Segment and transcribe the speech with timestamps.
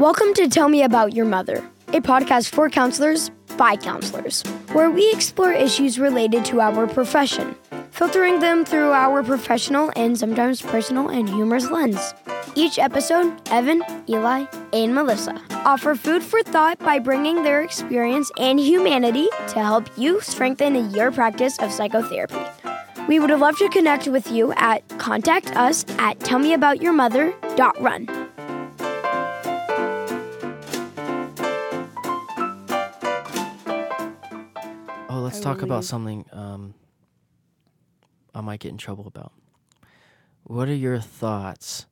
[0.00, 4.40] Welcome to Tell Me About Your Mother, a podcast for counselors by counselors,
[4.72, 7.54] where we explore issues related to our profession,
[7.90, 12.14] filtering them through our professional and sometimes personal and humorous lens.
[12.54, 18.58] Each episode, Evan, Eli, and Melissa offer food for thought by bringing their experience and
[18.58, 22.40] humanity to help you strengthen your practice of psychotherapy.
[23.06, 28.29] We would love to connect with you at contact us at tellmeaboutyourmother.run.
[35.40, 36.74] let's I talk about something um,
[38.34, 39.32] I might get in trouble about.
[40.44, 41.86] What are your thoughts?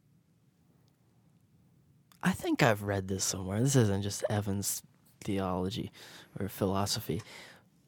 [2.22, 3.62] I think I've read this somewhere.
[3.62, 4.82] This isn't just Evan's
[5.22, 5.90] theology
[6.38, 7.22] or philosophy.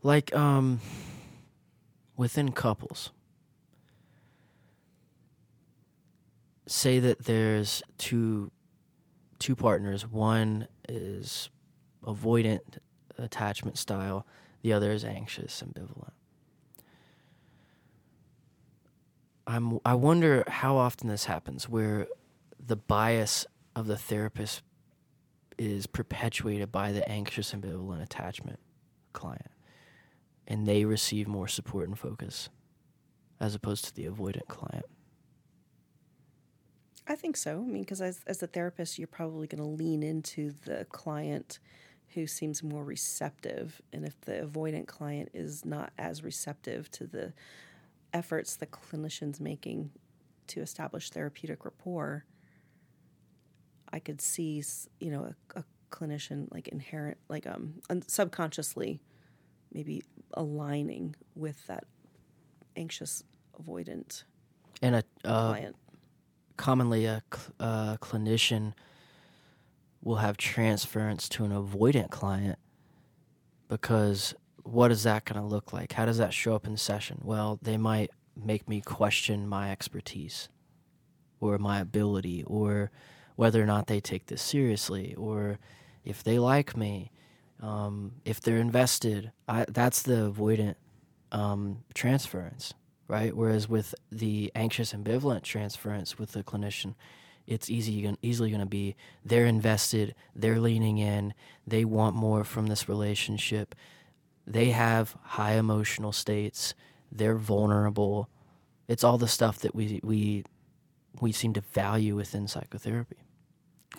[0.02, 0.80] Like, um,
[2.16, 3.10] within couples,
[6.66, 8.50] say that there's two
[9.38, 10.06] two partners.
[10.06, 11.50] One is
[12.04, 12.78] avoidant
[13.18, 14.26] attachment style.
[14.62, 16.12] The other is anxious, ambivalent.
[19.46, 22.06] I'm I wonder how often this happens where
[22.64, 24.62] the bias of the therapist
[25.58, 28.60] is perpetuated by the anxious ambivalent attachment
[29.12, 29.50] client
[30.46, 32.48] and they receive more support and focus
[33.40, 34.84] as opposed to the avoidant client.
[37.06, 37.64] I think so.
[37.66, 41.58] I mean, because as, as a therapist, you're probably going to lean into the client
[42.14, 43.80] who seems more receptive.
[43.92, 47.32] And if the avoidant client is not as receptive to the
[48.12, 49.90] efforts the clinician's making
[50.48, 52.24] to establish therapeutic rapport,
[53.92, 54.62] I could see,
[55.00, 57.74] you know, a, a clinician like inherent, like um,
[58.06, 59.00] subconsciously
[59.72, 60.02] maybe
[60.34, 61.84] aligning with that
[62.76, 63.22] anxious
[63.60, 64.24] avoidant
[64.82, 65.76] And a uh, client.
[66.56, 68.74] commonly a cl- uh, clinician
[70.02, 72.58] will have transference to an avoidant client
[73.68, 75.92] because what is that going to look like?
[75.92, 77.20] How does that show up in session?
[77.22, 80.48] Well, they might make me question my expertise
[81.40, 82.90] or my ability or
[83.36, 85.58] whether or not they take this seriously or
[86.04, 87.10] if they like me,
[87.62, 89.32] um, if they're invested.
[89.48, 90.74] I, that's the avoidant
[91.32, 92.74] um, transference,
[93.08, 93.34] right?
[93.34, 96.94] Whereas with the anxious ambivalent transference with the clinician,
[97.46, 101.34] it's easy easily going to be they're invested, they're leaning in,
[101.66, 103.74] they want more from this relationship.
[104.46, 106.74] They have high emotional states,
[107.12, 108.28] they're vulnerable.
[108.88, 110.44] It's all the stuff that we we
[111.20, 113.16] we seem to value within psychotherapy.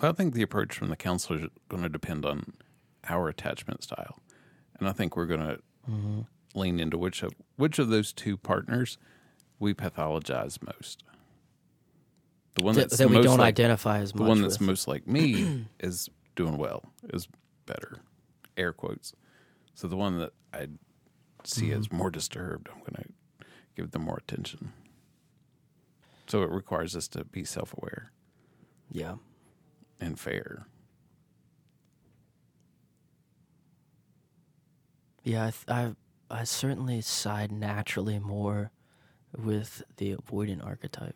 [0.02, 2.54] Well, I think the approach from the counselor is going to depend on
[3.10, 4.20] our attachment style,
[4.80, 5.60] and I think we're going to
[5.90, 6.22] Mm-hmm.
[6.54, 9.00] lean into which of which of those two partners
[9.60, 11.04] we pathologize most.
[12.56, 14.68] The one That, that's that we most don't like, identify as the one that's with.
[14.68, 17.28] most like me is doing well, is
[17.66, 17.98] better,
[18.58, 19.14] air quotes.
[19.74, 20.68] So the one that I
[21.44, 21.80] see Mm-hmm.
[21.80, 23.04] as more disturbed, I'm going
[23.40, 23.46] to
[23.76, 24.74] give them more attention.
[26.28, 28.12] So it requires us to be self aware
[28.92, 29.16] yeah.
[30.00, 30.66] and fair.
[35.24, 35.96] Yeah, I, th- I
[36.40, 38.72] I certainly side naturally more
[39.38, 41.16] with the avoidant archetype.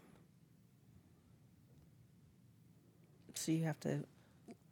[3.35, 4.03] So you have to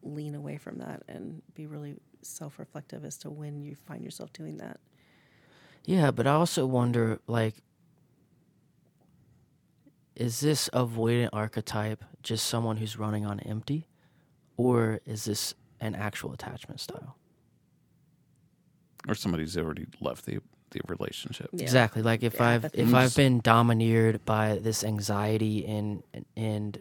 [0.02, 4.32] lean away from that and be really self reflective as to when you find yourself
[4.34, 4.80] doing that.
[5.86, 7.56] Yeah, but I also wonder like
[10.16, 13.88] is this avoidant archetype just someone who's running on empty
[14.58, 17.18] or is this an actual attachment style?
[19.08, 20.40] or somebody's already left the
[20.72, 21.50] the relationship.
[21.54, 21.64] Yeah.
[21.64, 22.02] Exactly.
[22.02, 26.04] Like if Yeah, I've if I've been domineered by this anxiety and
[26.36, 26.80] and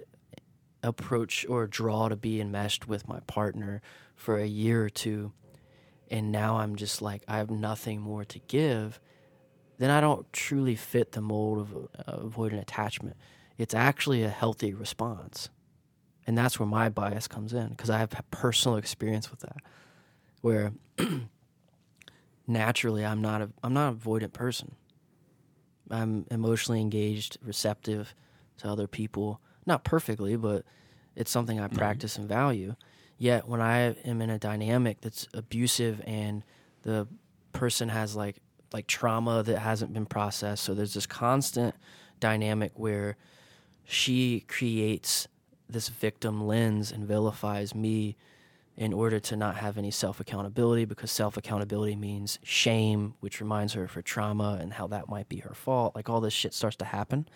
[0.82, 3.80] approach or draw to be enmeshed with my partner
[4.16, 5.32] for a year or two,
[6.10, 9.00] and now I'm just like I have nothing more to give,
[9.78, 13.16] then I don't truly fit the mold of avoidant attachment.
[13.58, 15.48] It's actually a healthy response,
[16.26, 19.58] and that's where my bias comes in because I have personal experience with that,
[20.40, 20.72] where
[22.46, 24.74] naturally I'm not a I'm not an avoidant person.
[25.90, 28.14] I'm emotionally engaged, receptive
[28.58, 29.40] to other people.
[29.66, 30.64] Not perfectly, but
[31.16, 31.76] it's something I mm-hmm.
[31.76, 32.74] practice and value.
[33.18, 36.42] Yet when I am in a dynamic that's abusive and
[36.82, 37.06] the
[37.52, 38.36] person has like
[38.72, 41.74] like trauma that hasn't been processed, so there's this constant
[42.20, 43.16] dynamic where
[43.84, 45.28] she creates
[45.68, 48.16] this victim lens and vilifies me
[48.76, 53.74] in order to not have any self accountability because self accountability means shame, which reminds
[53.74, 55.94] her of her trauma and how that might be her fault.
[55.94, 57.28] Like all this shit starts to happen.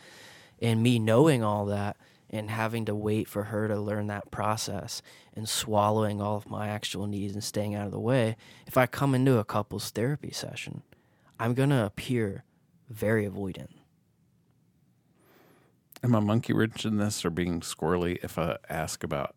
[0.60, 1.96] And me knowing all that
[2.30, 5.02] and having to wait for her to learn that process
[5.34, 8.36] and swallowing all of my actual needs and staying out of the way,
[8.66, 10.82] if I come into a couples therapy session,
[11.38, 12.44] I'm going to appear
[12.88, 13.68] very avoidant.
[16.02, 19.34] Am I monkey wrenching this or being squirrely if I ask about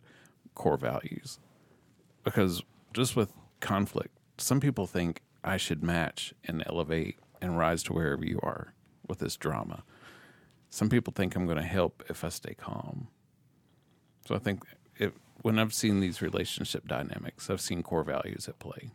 [0.55, 1.39] core values?
[2.23, 2.61] Because
[2.93, 8.25] just with conflict, some people think I should match and elevate and rise to wherever
[8.25, 8.73] you are
[9.07, 9.83] with this drama.
[10.69, 13.07] Some people think I'm going to help if I stay calm.
[14.27, 14.63] So I think
[14.97, 18.91] it, when I've seen these relationship dynamics, I've seen core values at play.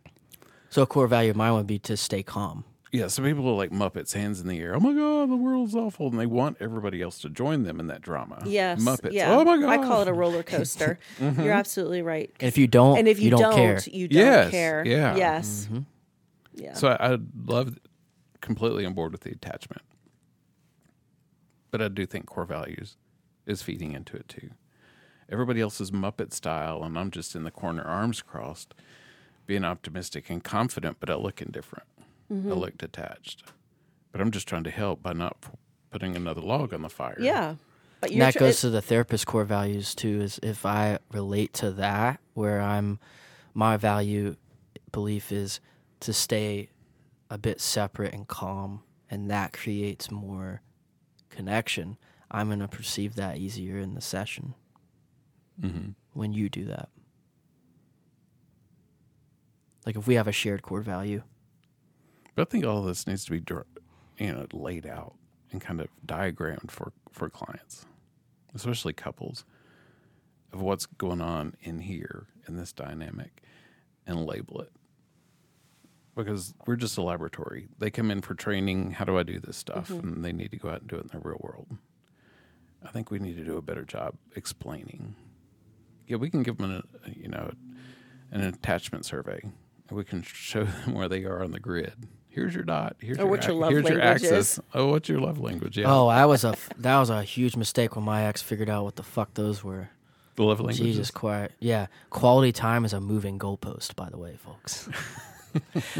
[0.69, 2.63] So a core value of mine would be to stay calm.
[2.91, 4.73] Yeah, some people are like Muppets, hands in the air.
[4.75, 7.87] Oh my god, the world's awful, and they want everybody else to join them in
[7.87, 8.41] that drama.
[8.45, 8.81] Yes.
[8.81, 9.11] Muppets.
[9.11, 9.35] Yeah.
[9.35, 9.69] Oh my god.
[9.69, 10.97] I call it a roller coaster.
[11.19, 12.31] You're absolutely right.
[12.39, 13.79] And if you don't, And if you, don't, don't, care.
[13.91, 14.83] you don't Yes, care.
[14.85, 15.15] yeah.
[15.17, 15.65] Yes.
[15.69, 15.79] Mm-hmm.
[16.53, 16.73] Yeah.
[16.73, 17.77] So I, I love
[18.39, 19.81] completely on board with the attachment,
[21.77, 22.95] but I do think core values
[23.45, 24.51] is feeding into it too.
[25.29, 28.73] Everybody else is Muppet style, and I'm just in the corner, arms crossed,
[29.45, 31.87] being optimistic and confident, but I look indifferent.
[32.31, 32.49] Mm-hmm.
[32.49, 33.43] I look detached,
[34.13, 35.49] but I'm just trying to help by not p-
[35.91, 37.17] putting another log on the fire.
[37.19, 37.55] yeah.
[37.99, 40.21] But And that tr- goes it- to the therapist core values too.
[40.21, 42.99] Is if I relate to that, where I'm,
[43.53, 44.37] my value
[44.93, 45.59] belief is
[45.99, 46.69] to stay
[47.29, 50.61] a bit separate and calm, and that creates more
[51.35, 51.97] connection.
[52.31, 54.55] I'm gonna perceive that easier in the session
[55.61, 56.89] hmm when you do that.
[59.85, 61.23] Like if we have a shared core value,
[62.35, 63.43] But I think all of this needs to be,
[64.17, 65.15] you know, laid out
[65.51, 67.85] and kind of diagrammed for for clients,
[68.53, 69.45] especially couples,
[70.53, 73.41] of what's going on in here in this dynamic,
[74.07, 74.71] and label it.
[76.15, 77.67] Because we're just a laboratory.
[77.77, 78.91] They come in for training.
[78.91, 79.89] How do I do this stuff?
[79.89, 80.07] Mm-hmm.
[80.07, 81.67] And they need to go out and do it in the real world.
[82.85, 85.15] I think we need to do a better job explaining.
[86.07, 86.71] Yeah, we can give them,
[87.05, 87.51] a, you know,
[88.31, 89.41] an attachment survey.
[89.91, 91.93] We can show them where they are on the grid.
[92.29, 92.95] Here's your dot.
[92.99, 94.59] Here's Or your, what your love here's your language is.
[94.73, 95.77] Oh, what's your love language?
[95.77, 95.85] Yeah.
[95.87, 98.83] oh, that was a f- that was a huge mistake when my ex figured out
[98.83, 99.89] what the fuck those were.
[100.35, 100.77] the love language.
[100.77, 101.53] Jesus Christ.
[101.59, 101.87] Yeah.
[102.09, 104.89] Quality time is a moving goalpost, by the way, folks.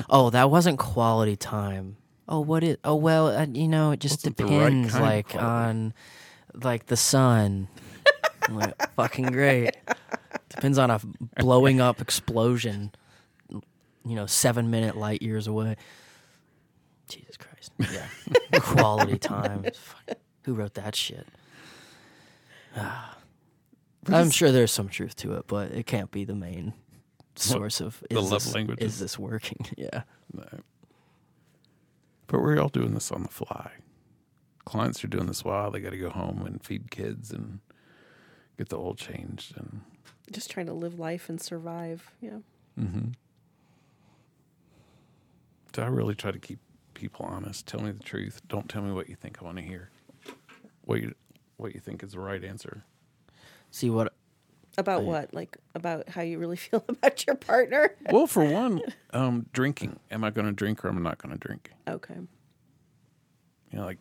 [0.09, 1.97] oh, that wasn't quality time.
[2.27, 2.77] Oh, what is?
[2.83, 5.47] Oh, well, uh, you know, it just Wasn't the right depends, kind of like quality.
[5.47, 5.93] on,
[6.63, 7.67] like the sun.
[8.43, 9.71] I'm like, fucking great.
[10.49, 10.99] Depends on a
[11.37, 12.91] blowing up explosion.
[13.51, 15.75] You know, seven minute light years away.
[17.07, 17.71] Jesus Christ.
[17.79, 18.59] Yeah.
[18.59, 19.63] quality time.
[19.73, 21.27] Fuck, Who wrote that shit?
[24.07, 26.73] I'm sure there's some truth to it, but it can't be the main
[27.35, 28.93] source of the is love this, languages?
[28.93, 29.65] Is this working?
[29.77, 30.03] Yeah.
[30.33, 30.45] No.
[32.27, 33.71] But we're all doing this on the fly.
[34.65, 37.59] Clients are doing this while they got to go home and feed kids and
[38.57, 39.55] get the oil changed.
[39.57, 39.81] And
[40.31, 42.11] just trying to live life and survive.
[42.21, 42.39] Yeah.
[42.79, 43.09] mm-hmm.
[45.75, 46.59] so I really try to keep
[46.95, 47.67] people honest.
[47.67, 48.41] Tell me the truth.
[48.47, 49.91] Don't tell me what you think I want to hear.
[50.85, 51.13] What you
[51.57, 52.83] what you think is the right answer.
[53.71, 54.13] See what
[54.77, 55.33] About I- what?
[55.33, 57.95] Like about how you really feel about your partner?
[58.11, 58.81] Well, for one,
[59.11, 59.99] um, drinking.
[60.11, 61.71] Am I going to drink or am I not going to drink?
[61.87, 62.15] Okay.
[63.71, 63.99] You know, like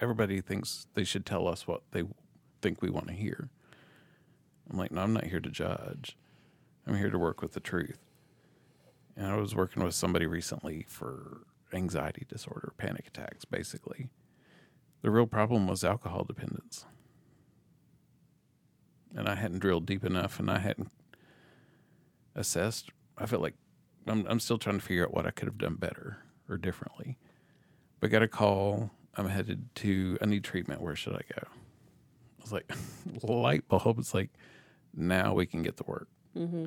[0.00, 2.04] everybody thinks they should tell us what they
[2.62, 3.48] think we want to hear.
[4.70, 6.16] I'm like, no, I'm not here to judge.
[6.86, 7.98] I'm here to work with the truth.
[9.16, 14.08] And I was working with somebody recently for anxiety disorder, panic attacks, basically.
[15.02, 16.84] The real problem was alcohol dependence.
[19.16, 20.90] And I hadn't drilled deep enough and I hadn't
[22.34, 22.90] assessed.
[23.16, 23.54] I felt like
[24.06, 27.18] I'm, I'm still trying to figure out what I could have done better or differently
[28.00, 28.90] but got a call.
[29.16, 30.16] I'm headed to.
[30.22, 30.80] I need treatment.
[30.80, 31.42] Where should I go?
[31.48, 32.70] I was like,
[33.24, 33.98] light bulb.
[33.98, 34.30] It's like
[34.94, 36.66] now we can get the work Mm-hmm.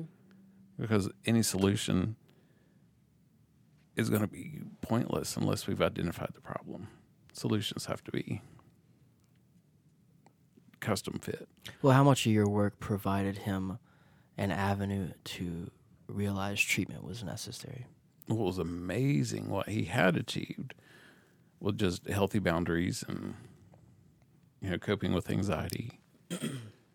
[0.78, 2.16] because any solution
[3.96, 6.88] is going to be pointless unless we've identified the problem.
[7.32, 8.42] Solutions have to be
[10.82, 11.48] custom fit.
[11.80, 13.78] well, how much of your work provided him
[14.36, 15.70] an avenue to
[16.06, 17.86] realize treatment was necessary?
[18.26, 20.74] What was amazing what he had achieved
[21.62, 23.34] with just healthy boundaries and
[24.60, 25.98] you know coping with anxiety.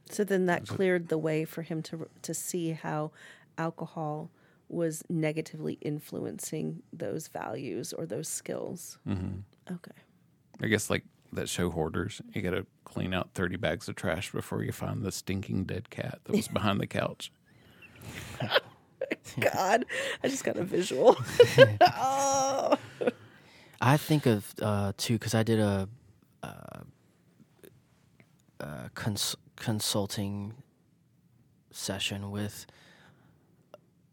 [0.10, 3.12] So then that cleared the way for him to to see how
[3.58, 4.32] alcohol
[4.70, 9.00] was negatively influencing those values or those skills.
[9.06, 9.39] Mm-hmm.
[9.70, 9.91] Okay.
[10.62, 11.03] I guess like
[11.34, 15.03] that show hoarders, you got to clean out 30 bags of trash before you find
[15.03, 17.32] the stinking dead cat that was behind the couch.
[19.39, 19.86] God,
[20.24, 21.17] I just got a visual.
[21.82, 22.77] oh.
[23.82, 25.88] I think of uh, too because I did a,
[26.41, 26.79] uh,
[28.60, 30.53] uh, cons- consulting
[31.72, 32.65] session with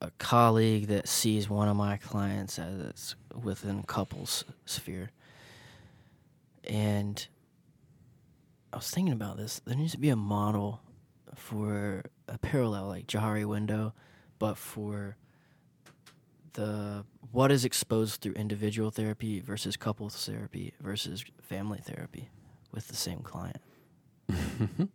[0.03, 5.13] a colleague that sees one of my clients as within couples sphere.
[6.65, 7.27] And
[8.75, 9.61] I was thinking about this.
[9.65, 10.81] There needs to be a model
[11.37, 13.95] for a parallel like Johari window,
[14.41, 15.17] but for
[16.55, 22.31] the what is exposed through individual therapy versus couples therapy versus family therapy
[22.73, 23.61] with the same client.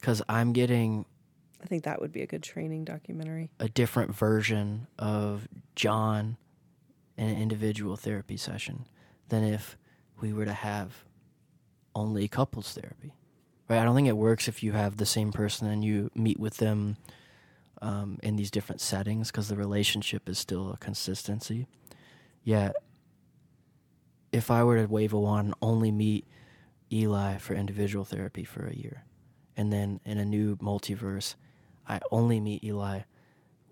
[0.00, 1.04] Because I'm getting
[1.62, 3.50] I think that would be a good training documentary.
[3.60, 6.38] a different version of John
[7.16, 8.88] in an individual therapy session
[9.28, 9.78] than if
[10.20, 11.04] we were to have
[11.94, 13.14] only couples therapy.
[13.68, 13.80] Right?
[13.80, 16.58] I don't think it works if you have the same person and you meet with
[16.58, 16.96] them
[17.80, 21.66] um, in these different settings because the relationship is still a consistency.
[22.44, 22.76] Yet,
[24.30, 26.26] if I were to wave a wand and only meet
[26.90, 29.04] Eli for individual therapy for a year,
[29.56, 31.34] and then in a new multiverse,
[31.86, 33.00] I only meet Eli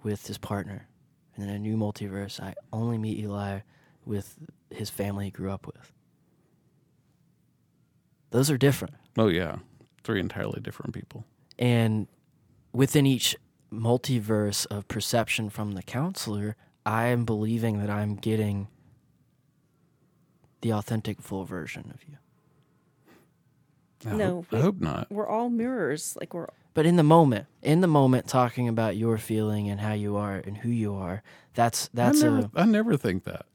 [0.02, 0.88] with his partner,
[1.34, 3.60] and then a new multiverse, I only meet Eli
[4.04, 4.38] with
[4.70, 5.92] his family he grew up with.
[8.30, 8.94] Those are different.
[9.16, 9.56] Oh yeah,
[10.02, 11.24] three entirely different people.
[11.58, 12.06] And
[12.72, 13.36] within each
[13.72, 16.56] multiverse of perception from the counselor,
[16.86, 18.68] I am believing that I'm getting
[20.62, 22.16] the authentic full version of you.
[24.10, 25.10] I No, hope, I hope not.
[25.10, 26.16] We're all mirrors.
[26.18, 29.92] Like we're But in the moment, in the moment, talking about your feeling and how
[29.92, 31.22] you are and who you are,
[31.54, 33.46] that's that's I never, a I never think that.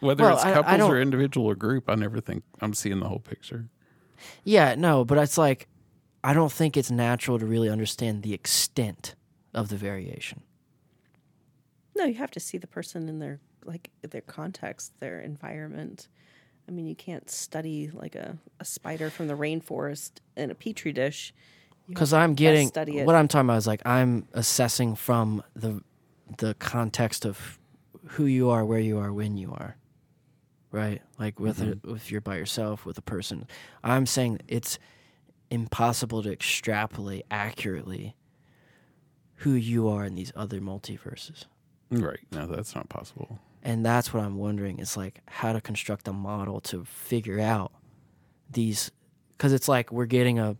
[0.00, 2.74] Whether Well, it's I- I couples don't- or individual or group, I never think I'm
[2.74, 3.68] seeing the whole picture.
[4.44, 5.04] yeah no.
[5.04, 5.68] But it's like
[6.22, 9.14] I don't think it's natural to really understand the extent
[9.54, 10.42] of the variation.
[11.96, 12.04] no.
[12.04, 16.08] You have to see the person in their like their context, their environment.
[16.68, 20.92] I mean, you can't study like a, a spider from the rainforest in a petri
[20.92, 21.34] dish.
[21.88, 25.82] Because I'm getting study what I'm talking about is like I'm assessing from the
[26.38, 27.58] the context of
[28.10, 29.76] who you are, where you are, when you are,
[30.72, 31.02] right?
[31.18, 31.94] Like whether mm-hmm.
[31.94, 33.46] if you're by yourself with a person,
[33.82, 34.78] I'm saying it's
[35.50, 38.14] impossible to extrapolate accurately
[39.36, 41.44] who you are in these other multiverses.
[41.90, 42.20] Right.
[42.30, 43.38] No, that's not possible.
[43.62, 47.72] And that's what I'm wondering is like how to construct a model to figure out
[48.50, 48.90] these
[49.36, 50.56] because it's like we're getting a,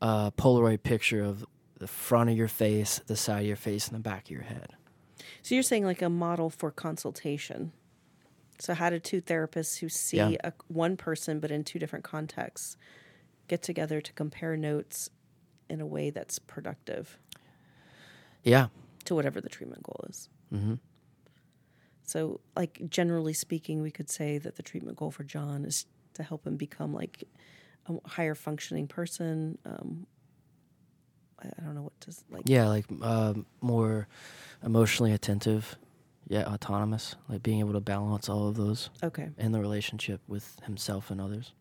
[0.00, 1.46] a Polaroid picture of
[1.78, 4.42] the front of your face, the side of your face, and the back of your
[4.42, 4.74] head.
[5.42, 7.72] So you're saying like a model for consultation.
[8.60, 10.36] So how do two therapists who see Yeah.
[10.44, 12.76] a, one person but in two different contexts
[13.48, 15.08] get together to compare notes
[15.68, 17.18] in a way that's productive
[18.44, 18.68] Yeah.
[19.04, 20.28] to whatever the treatment goal is?
[20.50, 20.74] hmm
[22.02, 26.22] So, like generally speaking, we could say that the treatment goal for John is to
[26.22, 27.24] help him become like
[27.86, 29.58] a higher functioning person.
[29.64, 30.06] Um,
[31.42, 32.42] I, I don't know what to like.
[32.44, 34.06] Yeah, like um, more
[34.62, 35.76] emotionally attentive,
[36.30, 39.30] yeah, autonomous, like being able to balance all of those Okay.
[39.36, 41.52] in the relationship with himself and others.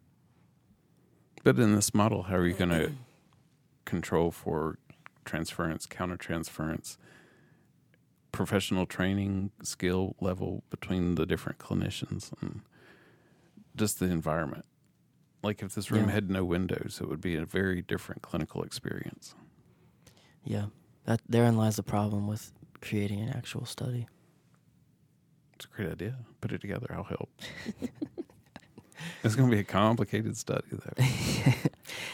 [1.44, 2.96] But in this model, how are you going to mm-hmm.
[3.86, 4.78] control for
[5.26, 6.98] transference, countertransference,
[8.32, 12.62] professional training, skill level between the different clinicians, and
[13.76, 14.66] just the environment?
[15.42, 16.12] Like if this room Yeah.
[16.12, 19.34] had no windows, it would be a very different clinical experience.
[20.44, 20.68] Yeah,
[21.06, 24.08] that therein lies the problem with creating an actual study.
[25.60, 26.16] It's a great idea.
[26.40, 26.88] Put it together.
[26.96, 27.30] I'll help.
[29.24, 31.04] it's going to be a complicated study, though.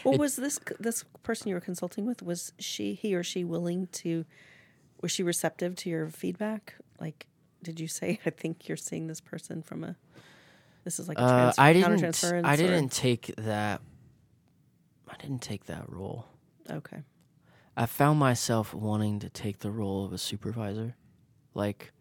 [0.06, 3.88] Well, was this this person you were consulting with was she he or she willing
[3.88, 4.24] to
[5.02, 6.76] was she receptive to your feedback?
[7.00, 7.26] Like,
[7.62, 9.96] did you say I think you're seeing this person from a
[10.86, 12.00] this is like a Uh, trans- I didn't.
[12.02, 12.46] countertransference?
[12.46, 13.82] I didn't take that.
[15.10, 16.28] I didn't take that role.
[16.70, 17.02] Okay.
[17.76, 20.96] I found myself wanting to take the role of a supervisor,
[21.54, 21.92] like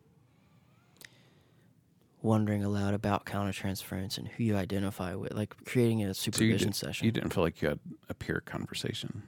[2.25, 6.69] wondering aloud about countertransference and who you identify with, like creating a So you, supervision
[6.71, 7.04] did, session.
[7.04, 7.78] you didn't feel like you had
[8.09, 9.23] a peer conversation.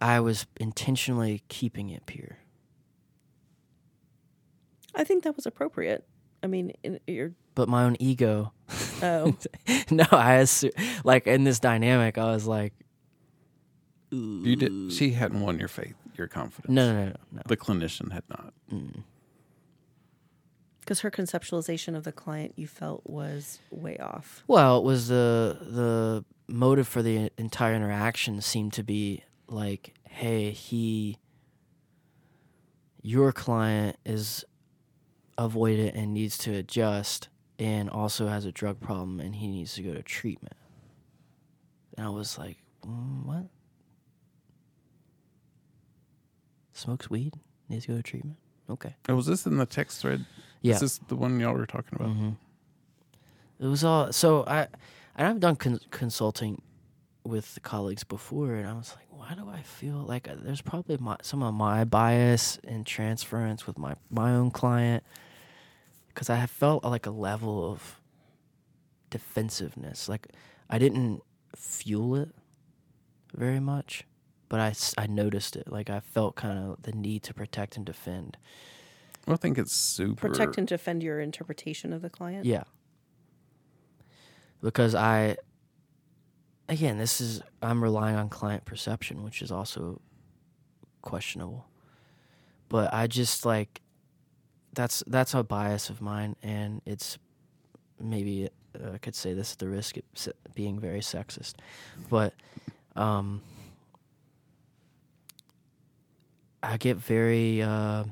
[0.00, 2.38] I was intentionally keeping it pure.
[4.94, 6.04] I think that was appropriate.
[6.42, 8.52] I mean, in, you're But my own ego,
[9.02, 9.36] oh
[9.90, 10.72] no, I assu-
[11.04, 12.72] like in this dynamic, I was like,
[14.10, 14.92] You did.
[14.92, 16.72] She hadn't won your faith, your confidence.
[16.72, 17.42] no, no, no, no.
[17.46, 18.52] The clinician had not.
[18.72, 19.02] Mm.
[20.86, 24.44] Because her conceptualization of the client you felt was way off.
[24.46, 30.52] Well, it was the the motive for the entire interaction seemed to be like, hey,
[30.52, 31.18] he,
[33.02, 34.44] your client is
[35.36, 39.82] avoidant and needs to adjust, and also has a drug problem and he needs to
[39.82, 40.56] go to treatment.
[41.96, 43.46] And I was like, mm, what?
[46.74, 47.34] Smokes weed,
[47.68, 48.36] needs to go to treatment.
[48.70, 48.94] Okay.
[49.08, 50.24] Oh, was this in the text thread?
[50.66, 50.74] Yeah.
[50.74, 52.10] Is this the one y'all were talking about?
[52.10, 52.30] hmm
[53.60, 54.68] It was all so I,
[55.16, 56.60] and I've done con- consulting
[57.24, 60.96] with colleagues before, and I was like, why do I feel like uh, there's probably
[60.98, 65.02] my, some of my bias and transference with my my own client
[66.08, 68.00] because I have felt like a level of
[69.10, 70.28] defensive,ness Like
[70.68, 71.22] I didn't
[71.54, 72.30] fuel it
[73.34, 74.04] very much,
[74.48, 75.70] but I I noticed it.
[75.70, 78.36] Like I felt kind of the need to protect and defend.
[79.26, 80.28] Well, I think it's super.
[80.28, 82.44] Protect and defend your interpretation of the client.
[82.46, 82.64] Yeah.
[84.62, 85.36] Because I
[86.68, 90.00] again, this is I'm relying on client perception, which is also
[91.02, 91.66] questionable.
[92.68, 93.80] But I just like
[94.72, 97.18] that's that's a bias of mine and it's
[97.98, 100.04] maybe uh, I could say this at the risk of
[100.54, 101.54] being very sexist.
[102.10, 102.34] But
[102.94, 103.40] um
[106.62, 108.04] I get very uh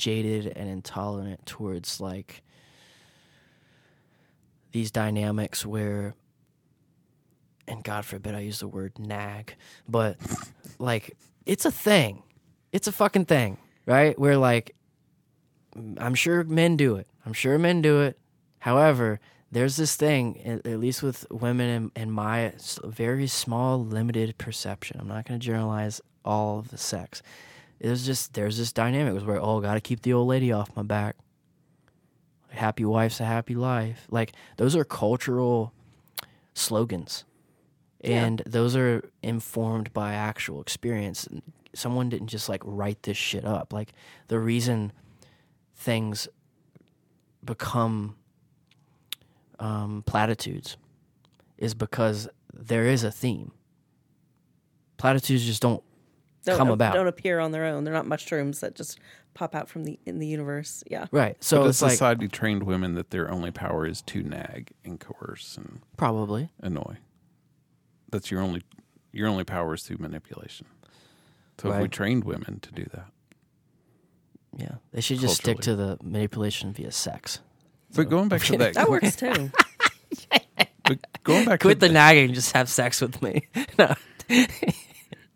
[0.00, 2.42] jaded and intolerant towards like
[4.72, 6.14] these dynamics where
[7.68, 9.54] and god forbid i use the word nag
[9.86, 10.16] but
[10.78, 11.16] like
[11.46, 12.22] it's a thing.
[12.72, 14.18] It's a fucking thing right?
[14.18, 14.74] Where like
[15.98, 17.06] i'm sure men do it.
[17.26, 18.18] I'm sure men do it.
[18.60, 19.20] However
[19.52, 22.52] there's this thing at, least with women in my
[22.84, 25.00] very small limited perception.
[25.00, 27.20] I'm not going to generalize all of the sex
[27.80, 31.16] there's just there's this dynamic where oh gotta keep the old lady off my back
[32.52, 34.06] a happy wife's a happy life.
[34.10, 35.72] Like those are cultural
[36.54, 37.24] slogans.
[38.02, 38.24] Yeah.
[38.24, 41.28] And those are informed by actual experience.
[41.74, 43.72] Someone didn't just like write this shit up.
[43.72, 43.92] Like
[44.28, 44.92] the reason
[45.74, 46.28] things
[47.44, 48.16] become
[49.58, 50.76] um, platitudes
[51.58, 53.52] is because there is a theme.
[54.96, 55.82] Platitudes just don't
[56.44, 56.94] Don't, come ap- about.
[56.94, 57.84] don't appear on their own.
[57.84, 58.98] They're not mushrooms that just
[59.34, 60.82] pop out from the in the universe.
[60.90, 61.06] Yeah.
[61.12, 61.36] right.
[61.42, 64.72] So So but it's like society trained women that their only power is to nag
[64.84, 66.96] and coerce and probably annoy.
[68.10, 68.62] That's your only
[69.12, 70.66] your only power is through manipulation.
[71.60, 73.06] So if we trained women to do that,
[74.56, 74.76] yeah.
[74.92, 77.40] They should just stick to the manipulation via sex.
[77.94, 79.50] but going back to that, That works too.
[80.84, 83.46] but going back Quit to the the nagging, just have sex with me.
[83.78, 83.94] no.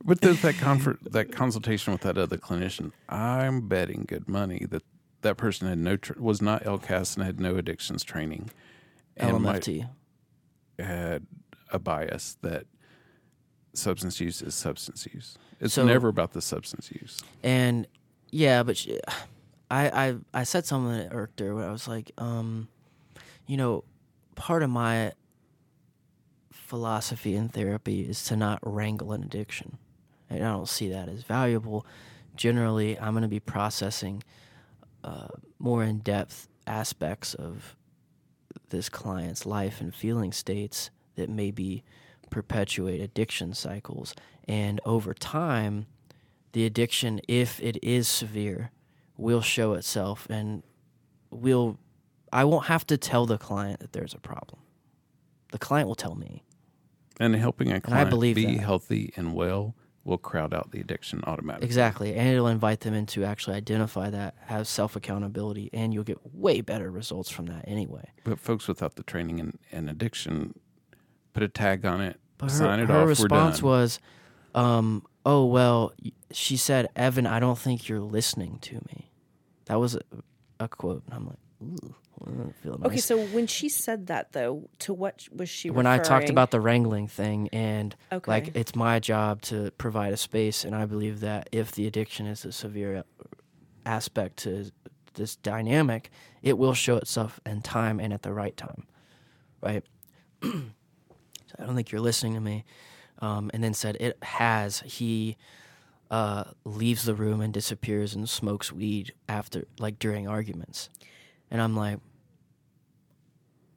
[0.04, 2.92] But there's that comfort, that consultation with that other clinician.
[3.08, 4.82] I'm betting good money that
[5.22, 8.50] that person had no tr- was not LCAS and had no addictions training,
[9.16, 9.88] and LMFT.
[10.78, 11.26] had
[11.72, 12.66] a bias that
[13.72, 15.38] substance use is substance use.
[15.60, 17.22] It's So- never about the substance use.
[17.42, 17.86] And
[18.30, 19.00] yeah, but she,
[19.70, 22.68] I, I I said something that irked her where I was like, um,
[23.46, 23.84] you know,
[24.34, 25.12] part of my
[26.52, 29.78] philosophy in therapy is to not wrangle an addiction.
[30.30, 31.87] And I don't see that as valuable.
[32.37, 34.22] Generally, I'm going to be processing
[35.02, 37.76] uh, more in depth aspects of
[38.70, 41.84] this client's life and feeling states that maybe
[42.30, 44.14] perpetuate addiction cycles.
[44.48, 45.87] And over time,
[46.52, 48.70] the addiction, if it is severe,
[49.16, 50.62] will show itself and
[51.30, 51.78] will
[52.32, 54.60] I won't have to tell the client that there's a problem.
[55.52, 56.42] The client will tell me.
[57.20, 58.58] And helping a client believe be that.
[58.58, 61.66] healthy and well will crowd out the addiction automatically.
[61.66, 62.14] Exactly.
[62.14, 66.60] And it'll invite them into actually identify that, have self accountability, and you'll get way
[66.60, 68.10] better results from that anyway.
[68.22, 70.54] But folks without the training and, and addiction
[71.32, 73.80] put a tag on it, But her, sign it her off, response we're done.
[73.80, 73.98] was,
[74.54, 75.92] um, "Oh well,"
[76.30, 79.10] she said, "Evan, I don't think you're listening to me."
[79.66, 80.00] That was a,
[80.60, 81.02] a quote.
[81.06, 84.68] And I'm like, "Ooh, I don't feel Okay, nice." so when she said that though,
[84.81, 88.31] to what was she when I talked about the wrangling thing, and Okay.
[88.31, 92.27] like it's my job to provide a space, and I believe that if the addiction
[92.27, 93.05] is a severe
[93.87, 94.70] aspect to
[95.14, 96.11] this dynamic,
[96.42, 98.87] it will show itself in time and at the right time,
[99.62, 99.85] right?
[100.42, 100.50] so
[101.59, 102.64] I don't think you're listening to me.
[103.20, 104.81] Um, and then said it has.
[104.81, 105.37] He
[106.11, 110.90] uh, leaves the room and disappears and smokes weed after, like during arguments,
[111.54, 112.00] and I'm like,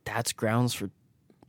[0.04, 0.90] that's grounds for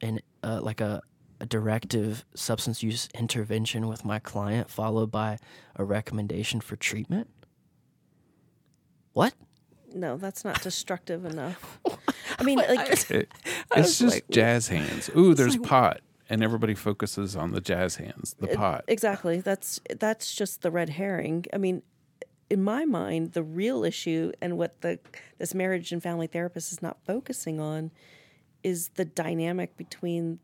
[0.02, 1.00] an uh, like a,
[1.40, 5.38] a directive substance use intervention with my client followed by
[5.76, 7.28] a recommendation for treatment
[9.14, 9.32] what
[9.94, 11.80] No, that's not destructive enough.
[12.38, 15.08] I mean, like It- it's was just like, jazz hands.
[15.16, 18.84] Ooh, there's like- pot, and everybody focuses on the jazz hands, the pot.
[18.86, 19.40] exactly.
[19.40, 21.46] That's that's just the red herring.
[21.54, 21.82] I mean,
[22.50, 24.98] in my mind, the real issue and what the
[25.38, 27.90] this marriage and family therapist is not focusing on
[28.62, 30.38] is the dynamic between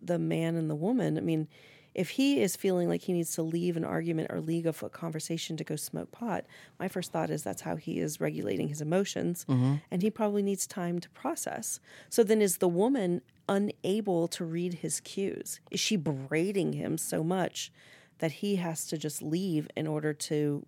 [0.00, 1.16] the man and the woman.
[1.16, 1.48] I mean,
[1.94, 5.56] if he is feeling like he needs to leave an argument or leave a conversation
[5.56, 6.44] to go smoke pot,
[6.78, 9.76] my first thought is that's how he is regulating his emotions, mm-hmm.
[9.90, 11.80] and he probably needs time to process.
[12.10, 15.60] So then, is the woman unable to read his cues?
[15.70, 17.72] Is she berating him so much
[18.18, 20.66] that he has to just leave in order to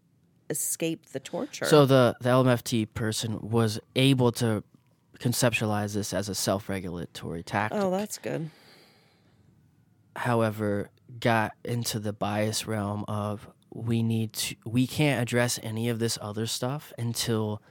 [0.50, 1.64] escape the torture?
[1.66, 4.62] So the the LMFT person was able to
[5.18, 7.80] conceptualize this as a self-regulatory tactic.
[7.80, 8.50] oh, that's good.
[10.14, 15.98] however, got into the bias realm of we need to we can't address any of
[15.98, 17.62] this other stuff until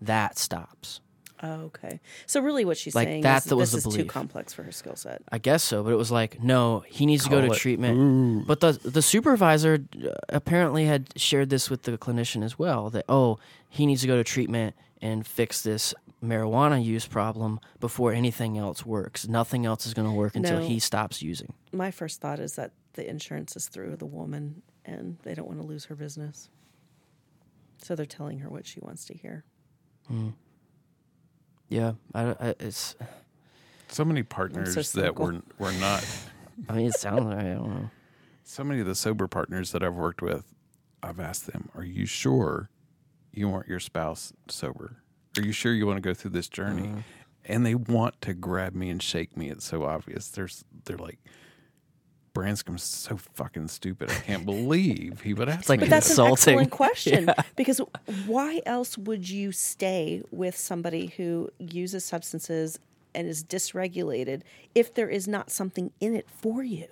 [0.00, 1.00] that stops.
[1.42, 2.00] Oh, okay.
[2.26, 4.12] So really, what she's Like, saying that is was this the is too belief.
[4.12, 5.22] complex for her skill set.
[5.32, 7.58] I guess so, but it was like, no, he needs to go Call to it.
[7.58, 8.46] treatment.
[8.46, 13.06] But the the supervisor uh, apparently had shared this with the clinician as well that
[13.08, 18.58] oh, he needs to go to treatment and fix this marijuana use problem before anything
[18.58, 19.26] else works.
[19.26, 20.66] Nothing else is going to work until No.
[20.66, 21.54] he stops using.
[21.72, 25.58] My first thought is that the insurance is through the woman, and they don't want
[25.62, 26.50] to lose her business.
[27.82, 29.44] So they're telling her what she wants to hear.
[31.70, 32.96] Yeah, I, I, it's.
[33.88, 35.24] So many partners that cynical.
[35.24, 36.04] were were not.
[36.68, 37.90] I mean, it sounds like I don't know.
[38.44, 40.52] So many of the sober partners that I've worked with,
[41.02, 42.68] I've asked them, "Are you sure
[43.32, 44.96] you want your spouse sober?
[45.38, 46.98] Are you sure you want to go through this journey?" Mm-hmm.
[47.46, 49.48] And they want to grab me and shake me.
[49.48, 50.28] It's so obvious.
[50.28, 51.18] There's they're like,
[52.32, 54.10] Branscom's so fucking stupid.
[54.10, 56.18] I can't believe he would ask like me But that's this.
[56.18, 56.54] an Insulting.
[56.54, 57.80] excellent question because
[58.26, 62.78] why else would you stay with somebody who uses substances
[63.14, 64.42] and is dysregulated
[64.74, 66.86] if there is not something in it for you?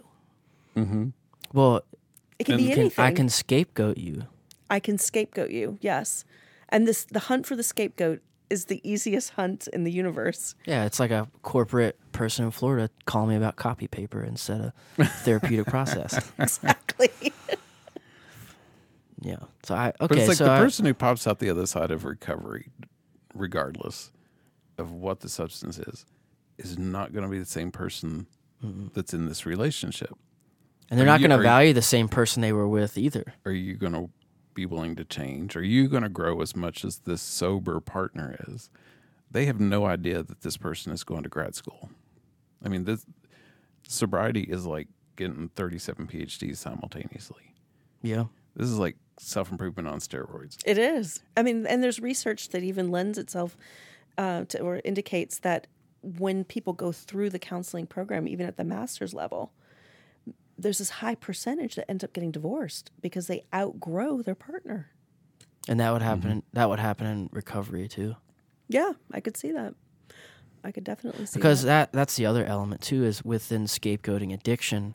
[0.76, 1.08] Mm-hmm.
[1.52, 1.82] Well,
[2.38, 3.04] It can And be can- anything.
[3.04, 4.24] I can scapegoat you.
[4.70, 5.78] I can scapegoat you.
[5.80, 6.24] Yes,
[6.68, 10.54] and this the hunt for the scapegoat is the easiest hunt in the universe.
[10.66, 15.08] Yeah, it's like a corporate person in Florida calling me about copy paper instead of
[15.22, 16.30] therapeutic process.
[16.38, 17.10] Exactly.
[19.20, 19.36] Yeah.
[19.64, 19.96] So I okay.
[20.00, 22.68] But it's like so the I- person who pops out the other side of recovery,
[23.34, 24.12] regardless
[24.78, 26.06] of what the substance is,
[26.56, 28.26] is not going to be the same person
[28.94, 30.12] that's in this relationship.
[30.90, 33.34] and they're are not going to value the same person they were with either.
[33.44, 34.08] Are you going to
[34.58, 35.56] be willing to change?
[35.56, 38.70] Are you going to grow as much as this sober partner is?
[39.30, 41.90] They have no idea that this person is going to grad school.
[42.64, 43.06] I mean, this
[43.86, 47.54] sobriety is like getting 37 PhDs simultaneously.
[48.02, 48.24] Yeah.
[48.56, 50.58] This is like self improvement on steroids.
[50.66, 51.22] It is.
[51.36, 53.56] I mean, and there's research that even lends itself
[54.16, 55.68] uh, to or indicates that
[56.02, 59.52] when people go through the counseling program, even at the master's level,
[60.58, 64.90] there's this high percentage that ends up getting divorced because they outgrow their partner.
[65.68, 66.22] And that would mm-hmm.
[66.22, 66.42] happen.
[66.52, 68.16] That would happen in recovery too,
[68.68, 69.74] Yeah, I could see that.
[70.64, 71.92] I could definitely see because that.
[71.92, 73.04] that that's the other element too.
[73.04, 74.94] Is within scapegoating addiction,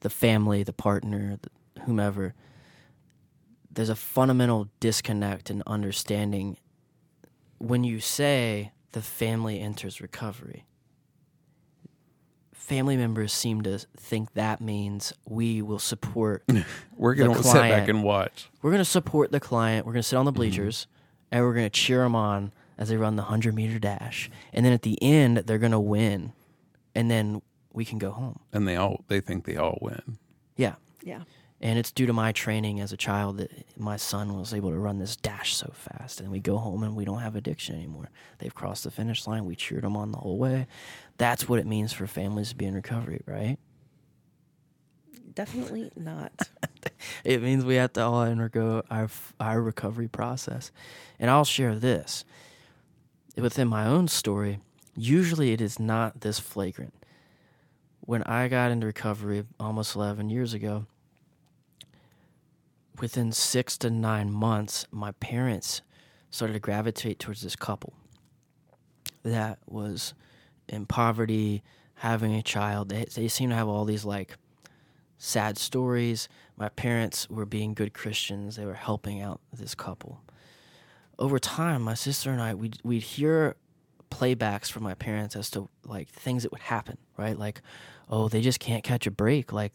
[0.00, 2.34] the family, the partner, the, whomever.
[3.70, 6.56] There's a fundamental disconnect in understanding
[7.58, 10.64] when you say the family enters recovery.
[12.66, 16.42] Family members seem to think that means we will support
[16.96, 17.90] We're going to sit back client.
[17.90, 18.50] and watch.
[18.60, 19.86] we're going to support the client.
[19.86, 20.38] We're going to sit on the mm-hmm.
[20.38, 20.88] bleachers
[21.30, 24.28] and we're going to cheer them on as they run the 100 meter dash.
[24.52, 26.32] And then at the end, they're going to win.
[26.92, 27.40] And then
[27.72, 28.40] we can go home.
[28.52, 30.18] And they all they think they all win.
[30.56, 30.74] Yeah.
[31.04, 31.22] yeah.
[31.60, 34.78] And it's due to my training as a child that my son was able to
[34.78, 36.20] run this dash so fast.
[36.20, 38.10] And we go home and we don't have addiction anymore.
[38.38, 39.46] They've crossed the finish line.
[39.46, 40.66] We cheered them on the whole way.
[41.16, 43.56] That's what it means for families to be in recovery, right?
[45.34, 46.32] Definitely not.
[47.24, 49.08] It means we have to all undergo our
[49.40, 50.70] our recovery process.
[51.18, 52.24] And I'll share this
[53.36, 54.60] within my own story.
[54.96, 56.94] Usually, it is not this flagrant.
[58.00, 60.86] When I got into recovery almost 11 years ago,
[63.00, 65.82] within six to nine months, my parents
[66.30, 67.94] started to gravitate towards this couple
[69.22, 70.14] that was
[70.68, 71.62] in poverty,
[71.94, 72.88] having a child.
[72.88, 74.36] They, they seem to have all these like
[75.18, 76.28] sad stories.
[76.56, 78.56] My parents were being good Christians.
[78.56, 80.20] They were helping out this couple.
[81.18, 83.56] Over time, my sister and I we'd, we'd hear
[84.10, 87.38] playbacks from my parents as to like things that would happen, right?
[87.38, 87.62] Like,
[88.08, 89.52] oh, they just can't catch a break.
[89.52, 89.74] Like,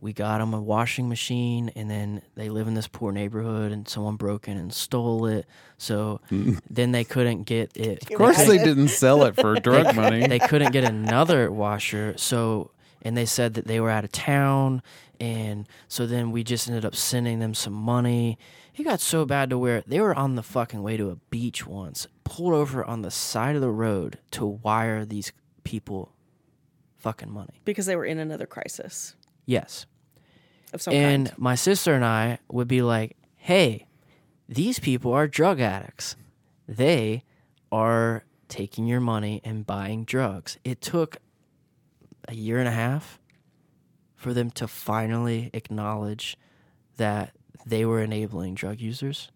[0.00, 3.88] we got them a washing machine, and then they live in this poor neighborhood, and
[3.88, 5.46] someone broke in and stole it.
[5.78, 6.20] So
[6.70, 8.10] then they couldn't get it.
[8.10, 10.26] Of course, they didn't sell it for drug money.
[10.26, 12.70] they couldn't get another washer so
[13.02, 14.82] and they said that they were out of town
[15.20, 18.38] And so then we just ended up sending them some money.
[18.74, 21.66] It got so bad to where they were on the fucking way to a beach
[21.66, 26.12] once, pulled over on the side of the road to wire these people
[26.96, 27.60] fucking money.
[27.64, 29.14] because they were in another crisis
[29.46, 29.86] Yes.
[30.72, 31.38] of some and kind.
[31.38, 33.86] my sister and I would be like, hey,
[34.48, 36.16] these people are drug addicts.
[36.66, 37.24] They
[37.70, 40.58] are taking your money and buying drugs.
[40.64, 41.18] It took
[42.28, 43.18] a year and a half
[44.16, 46.36] for them to finally acknowledge
[46.96, 47.32] that
[47.66, 49.30] they were enabling drug users.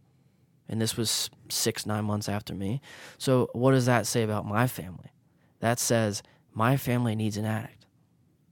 [0.68, 2.81] And this was six, nine months after me.
[3.16, 5.12] So, what does that say about my family?
[5.61, 7.87] That says my family needs an addict.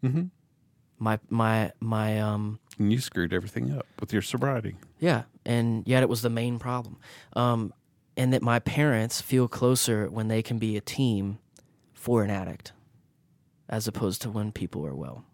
[0.02, 0.24] Mm-hmm.
[0.98, 4.76] My, my, my, um, And you screwed everything up with your sobriety.
[4.98, 6.98] Yeah, and yet it was the main problem.
[7.34, 7.72] Um,
[8.16, 11.38] and that my parents feel closer when they can be a team
[11.92, 12.72] for an addict
[13.68, 15.24] as opposed to when people are well.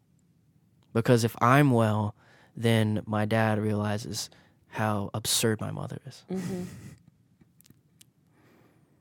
[0.92, 2.14] Because if I'm well,
[2.57, 4.31] then my dad realizes
[4.68, 6.25] how absurd my mother is.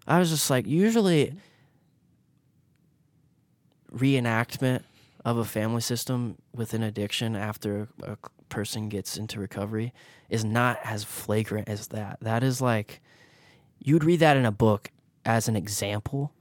[0.08, 1.34] I was just like, usually
[3.94, 4.84] reenactment
[5.24, 8.18] of a family system with an addiction after a
[8.50, 9.94] person gets into recovery
[10.30, 12.18] is not as flagrant as that.
[12.22, 13.02] That is like
[13.80, 14.92] you'd read that in a book
[15.26, 16.32] as an example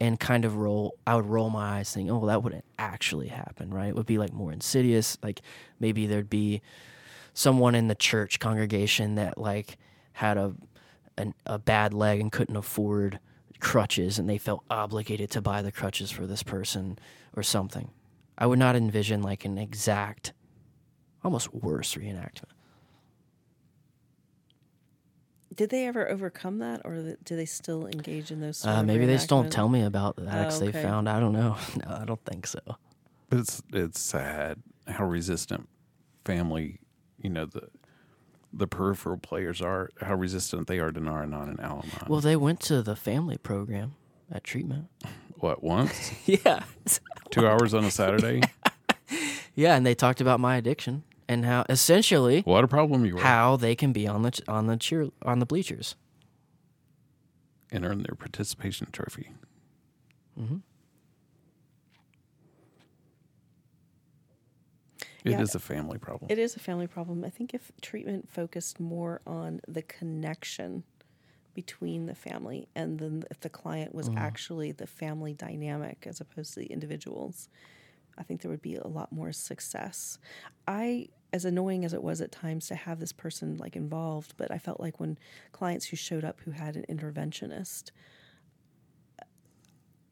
[0.00, 3.70] and kind of roll I would roll my eyes thinking, oh that wouldn't actually happen,
[3.70, 3.88] right?
[3.88, 5.18] It would be like more insidious.
[5.22, 5.40] Like
[5.80, 6.62] maybe there'd be
[7.34, 9.78] someone in the church congregation that like
[10.12, 10.54] had a
[11.16, 13.18] an, a bad leg and couldn't afford
[13.58, 16.96] crutches and they felt obligated to buy the crutches for this person
[17.34, 17.90] or something.
[18.38, 20.32] I would not envision like an exact
[21.24, 22.44] almost worse reenactment.
[25.54, 28.58] Did they ever overcome that, or do they still engage in those?
[28.58, 30.82] Sort Uh, maybe they just don't tell me about the addicts they okay.
[30.82, 31.08] found.
[31.08, 31.56] I don't know.
[31.84, 32.60] No, I don't think so.
[33.28, 35.68] But it's it's sad how resistant
[36.24, 36.78] family,
[37.20, 37.68] you know, the
[38.52, 42.06] the peripheral players are, how resistant they are to Nar-Anon and Al-Anon.
[42.08, 43.94] Well, they went to the family program
[44.30, 44.86] at treatment.
[45.40, 46.12] What, once?
[46.26, 46.64] yeah.
[47.30, 48.42] Two hours on a Saturday?
[49.54, 53.20] Yeah, and they talked about my addiction and how essentially What a problem you were.
[53.22, 55.96] how they can be on the on the cheer on the bleachers.
[57.72, 59.32] And earn their participation trophy.
[60.38, 60.58] Mm-hmm.
[65.24, 65.56] It is Yeah.
[65.56, 66.30] a family problem.
[66.30, 67.24] It is a family problem.
[67.24, 70.84] I think if treatment focused more on the connection
[71.58, 74.18] between the family and then if the client was mm-hmm.
[74.18, 77.48] actually the family dynamic as opposed to the individuals,
[78.16, 80.20] I think there would be a lot more success.
[80.68, 84.52] I as annoying as it was at times to have this person like involved, but
[84.52, 85.18] I felt like when
[85.50, 87.90] clients who showed up who had an interventionist,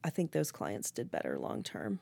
[0.03, 2.01] I think those clients did better long term.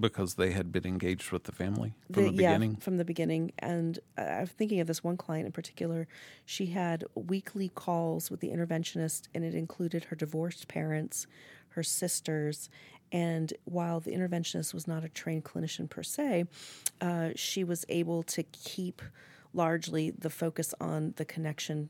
[0.00, 2.76] Because they had been engaged with the family from the, yeah, beginning.
[2.76, 3.52] from the beginning.
[3.58, 6.06] And uh, I'm thinking of this one client in particular.
[6.44, 11.26] She had weekly calls with the interventionist, and it included her divorced parents,
[11.70, 12.70] her sisters.
[13.10, 16.44] And while the interventionist was not a trained clinician per se,
[17.00, 19.02] uh, she was able to keep
[19.54, 21.88] largely the focus on the connection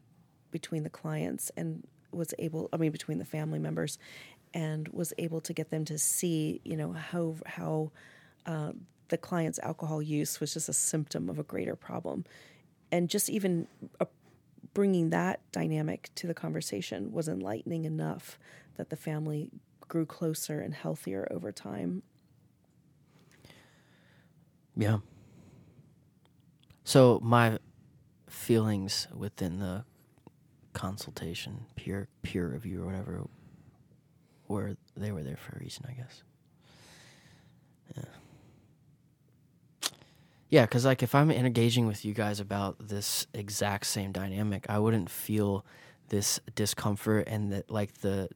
[0.51, 3.99] between the clients and was able, I mean, between the family members,
[4.59, 7.93] and was able to get them to see, you know, how how
[8.45, 8.73] uh,
[9.07, 12.25] the client's alcohol use was just a symptom of a greater problem,
[12.91, 13.69] and just even
[14.01, 14.05] uh,
[14.75, 18.37] bringing that dynamic to the conversation was enlightening enough
[18.77, 19.49] that the family
[19.87, 22.03] grew closer and healthier over time.
[24.77, 24.99] Yeah.
[26.83, 27.59] So my
[28.29, 29.85] feelings within the
[30.73, 33.29] consultation, peer peer review or whatever,
[34.49, 36.23] were they were there for a reason, I guess.
[37.97, 38.03] Yeah.
[40.51, 44.79] Yeah, because like if I'm engaging with you guys about this exact same dynamic, I
[44.79, 45.65] wouldn't feel
[46.09, 48.29] this discomfort and that like the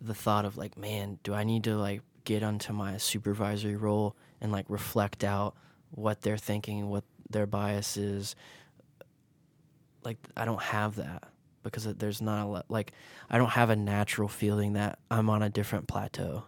[0.00, 4.14] the thought of like, man, do I need to like get onto my supervisory role
[4.40, 5.54] and like reflect out
[5.90, 8.36] what they're thinking, what their bias is.
[10.04, 11.24] Like I don't have that
[11.62, 12.92] because there's not a lot, like
[13.28, 16.44] I don't have a natural feeling that I'm on a different plateau.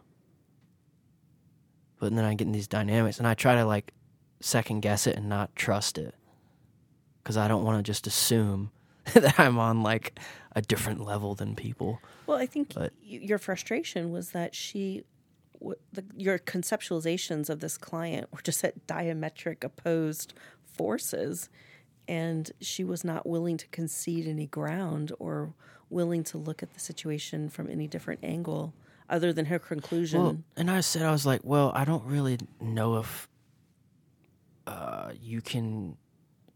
[1.99, 3.93] But then I get in these dynamics and I try to like
[4.41, 6.15] second guess it and not trust it
[7.23, 8.71] because I don't want to just assume
[9.15, 10.19] that I'm on like
[10.57, 12.01] a different level than people.
[12.27, 15.05] Well, I think But- y- your frustration was that she,
[15.61, 21.49] w- the, your conceptualizations of this client were just at diametric opposed forces,
[22.09, 25.55] and she was not willing to concede any ground or
[25.91, 28.73] willing to look at the situation from any different angle
[29.09, 30.23] other than her conclusion.
[30.23, 33.29] Well, and I said I was like, well, I don't really know if
[34.67, 35.97] uh, you can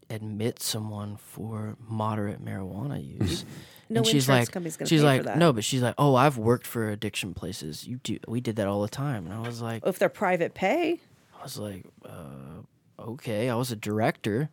[0.09, 3.45] admit someone for moderate marijuana use.
[3.89, 6.89] No and she's insurance like, she's like, no, but she's like, oh, I've worked for
[6.89, 7.87] addiction places.
[7.87, 10.53] You do, we did that all the time, and I was like, If they're private
[10.53, 10.99] pay,
[11.39, 12.63] I was like, uh,
[12.99, 14.49] okay, I was a director.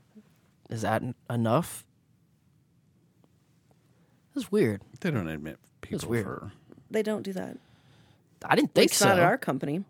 [0.70, 1.84] Is that enough?
[4.30, 4.82] It was weird.
[5.00, 6.24] They don't admit people weird.
[6.24, 6.52] for.
[6.90, 7.56] they don't do that.
[8.44, 9.08] I didn't At think least so.
[9.08, 9.84] not at our company.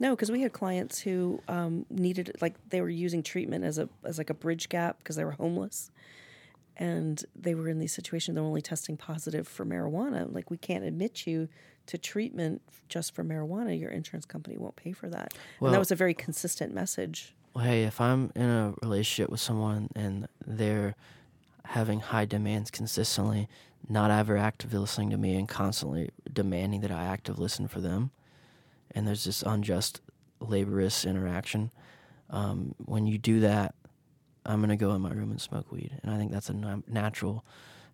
[0.00, 3.88] No, because we had clients who um, needed like they were using treatment as a
[4.04, 5.90] as like a bridge gap because they were homeless,
[6.76, 8.36] and they were in these situations.
[8.36, 10.32] They're only testing positive for marijuana.
[10.32, 11.48] Like we can't admit you
[11.86, 13.78] to treatment just for marijuana.
[13.78, 15.32] Your insurance company won't pay for that.
[15.60, 17.34] and that was a very consistent message.
[17.58, 20.94] Hey, if I'm in a relationship with someone and they're
[21.64, 23.48] having high demands consistently,
[23.88, 28.10] not ever actively listening to me and constantly demanding that I active listen for them,
[28.92, 30.00] and there's this unjust,
[30.40, 31.70] laborious interaction,
[32.30, 33.74] um, when you do that,
[34.44, 35.98] I'm going to go in my room and smoke weed.
[36.02, 37.44] And I think that's a natural,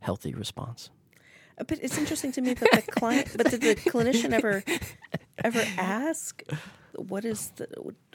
[0.00, 0.90] healthy response.
[1.58, 4.62] Uh, But it's interesting to me that the client, but did the clinician ever
[5.42, 6.42] ever ask
[6.96, 7.66] what is the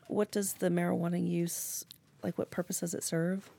[0.09, 1.85] what does the marijuana use
[2.23, 2.37] like?
[2.37, 3.49] What purpose does it serve?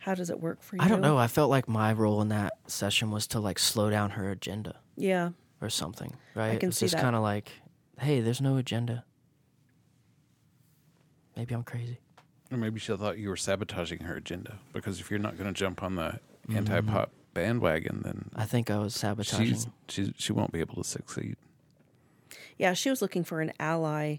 [0.00, 0.82] How does it work for you?
[0.82, 1.18] I don't know.
[1.18, 4.76] I felt like my role in that session was to like slow down her agenda
[4.96, 6.60] Yeah, or something, right?
[6.60, 7.50] can it was see just kind of like,
[7.98, 9.04] hey, there's no agenda.
[11.36, 11.98] Maybe I'm crazy.
[12.50, 15.58] Or maybe she thought you were sabotaging her agenda because if you're not going to
[15.58, 16.02] jump on the
[16.48, 16.56] mm-hmm.
[16.56, 19.46] anti-pop bandwagon, then I think I was sabotaging.
[19.46, 21.36] she's, she's she won't be able to succeed.
[22.56, 22.72] yeah.
[22.72, 24.18] She was looking for an ally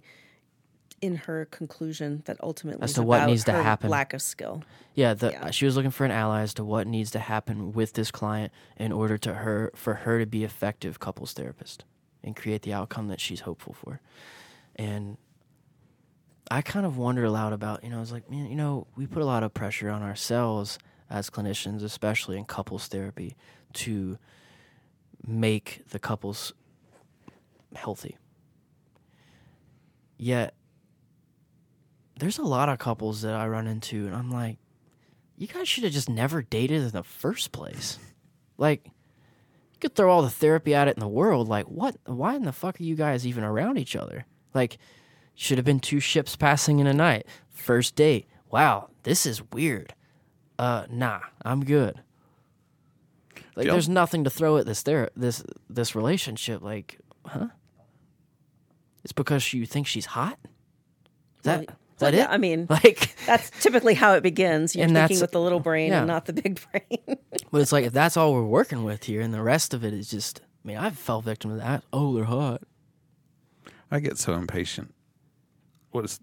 [1.02, 3.90] in her conclusion that ultimately As to what about needs to happen.
[3.90, 4.64] Lack of skill.
[4.96, 5.52] Yeah, the, Yeah.
[5.52, 8.52] she was looking for an ally as to what needs to happen with this client
[8.78, 11.86] in order to her for her to be effective couples therapist
[12.24, 14.02] and create the outcome that she's hopeful for.
[14.76, 15.18] And
[16.52, 19.06] I kind of wondered aloud about, you know, I was like, man, you know, we
[19.08, 23.36] put a lot of pressure on ourselves as clinicians, especially in couples therapy,
[23.74, 24.18] to
[25.26, 26.54] make the couples
[27.76, 28.18] healthy.
[30.18, 30.54] Yet
[32.20, 34.58] there's a lot of couples that I run into, and I'm like,
[35.38, 37.98] you guys should have just never dated in the first place.
[38.58, 41.48] Like, you could throw all the therapy at it in the world.
[41.48, 41.96] Like, what?
[42.06, 44.26] Why in the fuck are you guys even around each other?
[44.54, 44.78] Like,
[45.34, 47.26] should have been two ships passing in a night.
[47.50, 48.28] First date.
[48.52, 49.94] Wow, this is weird.
[50.58, 52.02] Uh, nah, I'm good.
[53.56, 53.76] Like, Jill?
[53.76, 56.62] there's nothing to throw at this there this this relationship.
[56.62, 57.48] Like, huh?
[59.04, 60.38] It's because you think she's hot.
[60.44, 62.34] Is that Well, is that yeah, it?
[62.34, 64.74] I mean, like, that's typically how it begins.
[64.74, 66.00] You're thinking with the little brain yeah.
[66.00, 67.18] and not the big brain.
[67.52, 69.92] But it's like if that's all we're working with here, and the rest of it
[69.92, 70.42] is just.
[70.64, 71.84] I mean, I've fell victim to that.
[71.92, 72.62] Oh, they're hot.
[73.90, 74.94] I get so impatient.
[75.90, 76.20] What is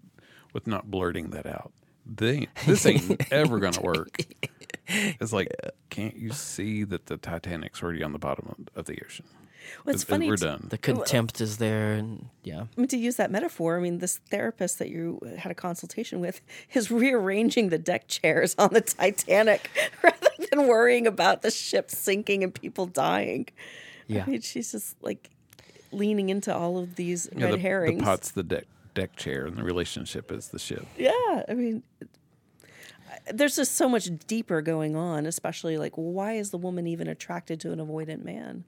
[0.53, 1.73] with not blurting that out?
[2.05, 4.19] They, this ain't ever gonna work.
[4.87, 5.53] It's like,
[5.89, 9.25] can't you see that the Titanic's already on the bottom of, of the ocean?
[9.85, 10.67] Well, it's It- funny We're to- done.
[10.69, 12.61] The contempt is there, and yeah.
[12.61, 16.19] I mean, to use that metaphor, I mean, this therapist that you had a consultation
[16.19, 16.41] with
[16.73, 19.69] is rearranging the deck chairs on the Titanic
[20.03, 23.47] rather than worrying about the ship sinking and people dying.
[24.07, 24.23] Yeah.
[24.25, 25.29] I mean, she's just like
[25.91, 27.99] leaning into all of these Yeah, red the, herrings.
[27.99, 30.85] the pot's the deck deck chair, and the relationship is the ship.
[30.97, 31.83] Yeah, I mean,
[33.33, 37.59] there's just so much deeper going on, especially like, why is the woman even attracted
[37.61, 38.63] to an avoidant man?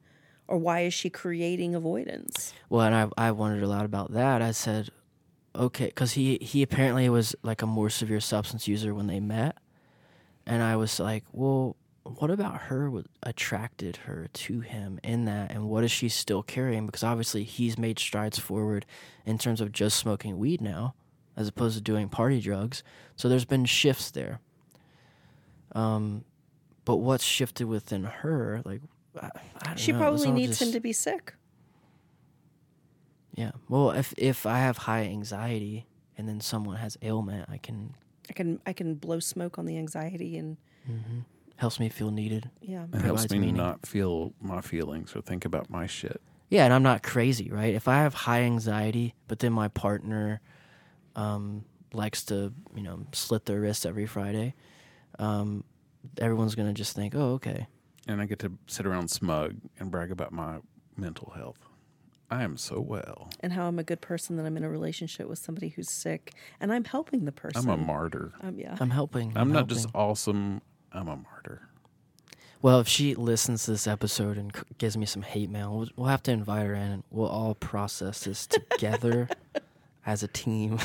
[0.50, 2.54] Or why is she creating avoidance?
[2.70, 4.42] Well, and I I wondered a lot about that.
[4.42, 4.90] I said,
[5.56, 9.58] okay, because he he apparently was like a more severe substance user when they met,
[10.48, 12.90] and I was like, well, what about her?
[12.90, 16.88] What attracted her to him in that, and what is she still carrying?
[16.88, 18.88] Because obviously he's made strides forward
[19.28, 20.96] in terms of just smoking weed now,
[21.38, 22.82] as opposed to doing party drugs.
[23.16, 24.40] So there's been shifts there.
[25.74, 26.24] Um,
[26.86, 28.64] but what's shifted within her?
[28.66, 28.82] Like,
[29.76, 31.34] She know, probably all needs him to be sick.
[33.36, 33.52] yeah.
[33.68, 37.96] Well, if if I have high anxiety and then someone has ailment, I can
[38.30, 40.58] I can I can blow smoke on the anxiety and
[41.58, 42.50] helps me feel needed.
[42.62, 42.86] yeah.
[42.94, 43.56] It helps me meaning.
[43.58, 46.22] not feel my feelings or think about my shit.
[46.50, 47.76] Yeah, and I'm not crazy, right?
[47.76, 50.42] If I have high anxiety, but then my partner
[51.16, 54.56] um, likes to, you know, slit their wrists every Friday,
[55.20, 55.64] um,
[56.18, 57.68] everyone's gonna just think, oh, okay.
[58.10, 60.58] And I get to sit around smug and brag about my
[60.98, 61.60] mental health.
[62.32, 63.30] I am so well.
[63.40, 66.34] And how I'm a good person that I'm in a relationship with somebody who's sick
[66.60, 67.70] and I'm helping the person.
[67.70, 68.34] I'm a martyr.
[68.42, 68.76] Um, yeah.
[68.80, 69.34] I'm helping.
[69.36, 69.76] I'm, not helping.
[69.76, 70.60] just awesome.
[70.92, 71.70] I'm a martyr.
[72.64, 76.08] Well, if she listens to this episode and gives me some hate mail, we'll, we'll
[76.08, 79.30] have to invite her in, and we'll all process this together
[80.06, 80.80] as a team.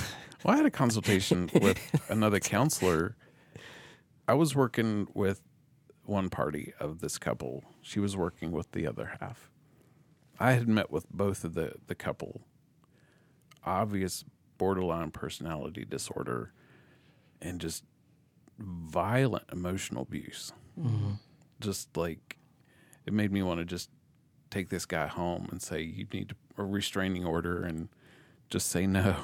[0.45, 1.79] Well, I had a consultation with
[2.11, 3.17] another counselor.
[4.29, 5.41] I was working with
[6.05, 7.65] one party of this couple.
[7.83, 9.51] She was working with the other half.
[10.39, 12.43] I had met with both of the, the couple.
[13.65, 14.25] Obvious
[14.59, 16.53] borderline personality disorder
[17.41, 17.85] and just
[18.59, 20.53] violent emotional abuse.
[20.79, 21.13] Mm-hmm.
[21.61, 22.37] Just like
[23.07, 23.91] it made me want to just
[24.51, 27.89] take this guy home and say, you need a restraining order and
[28.51, 29.17] just say no.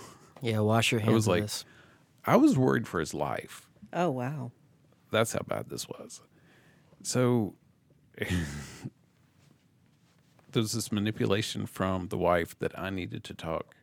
[0.43, 1.64] Yeah, wash your hands I was like- this.
[2.24, 3.68] I was worried for his life.
[3.93, 4.53] Oh wow.
[5.11, 6.22] That's how bad this was.
[7.03, 7.55] So
[10.53, 13.74] there's this manipulation from the wife that I needed to talk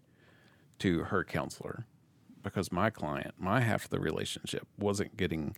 [0.80, 1.86] to her counselor
[2.43, 5.55] because my client, my half of the relationship, wasn't getting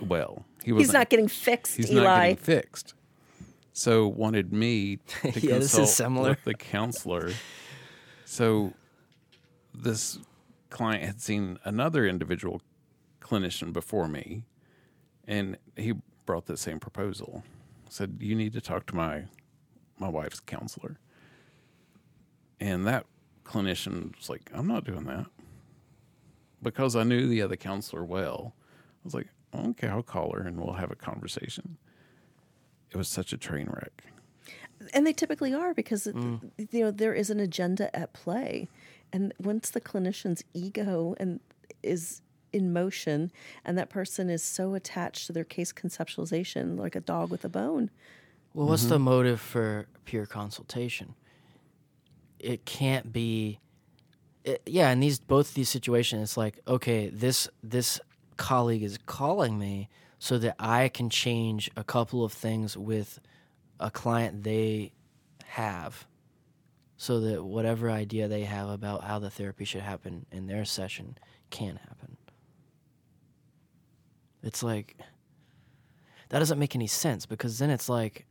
[0.00, 0.44] well.
[0.64, 2.94] He was He's not getting fixed, he's not getting fixed.
[3.72, 6.30] So wanted me to Yeah, this is consult similar.
[6.30, 7.32] with the counselor.
[8.24, 8.74] So
[9.72, 10.18] this
[10.70, 12.60] client had seen another individual
[13.20, 14.44] clinician before me,
[15.26, 15.94] and he
[16.28, 17.42] brought the same proposal.
[17.88, 19.24] Said you need to talk to my
[19.98, 20.98] my wife's counselor,
[22.60, 23.06] and that
[23.46, 25.24] clinician was like, "I'm not doing that,"
[26.62, 28.52] because I knew the other counselor well.
[28.58, 31.78] I was like, "Okay, I'll call her and we'll have a conversation."
[32.90, 34.04] It was such a train wreck.
[34.94, 36.50] and they typically are because Mm.
[36.70, 38.68] you know there is an agenda at play
[39.12, 41.40] and once the clinician's ego and
[41.82, 42.22] is
[42.52, 43.30] in motion
[43.64, 47.48] and that person is so attached to their case conceptualization like a dog with a
[47.48, 47.90] bone
[48.54, 49.04] Well, what's the mm-hmm.
[49.04, 51.14] motive for peer consultation?
[52.38, 53.60] It can't be.
[54.44, 58.00] It, yeah, in these both these situations, it's like okay, this this
[58.36, 59.88] colleague is calling me
[60.18, 63.20] so that I can change a couple of things with
[63.78, 64.92] a client they
[65.44, 66.06] have,
[66.96, 71.18] so that whatever idea they have about how the therapy should happen in their session
[71.50, 72.16] can happen.
[74.42, 74.96] It's like
[76.28, 78.26] that doesn't make any sense because then it's like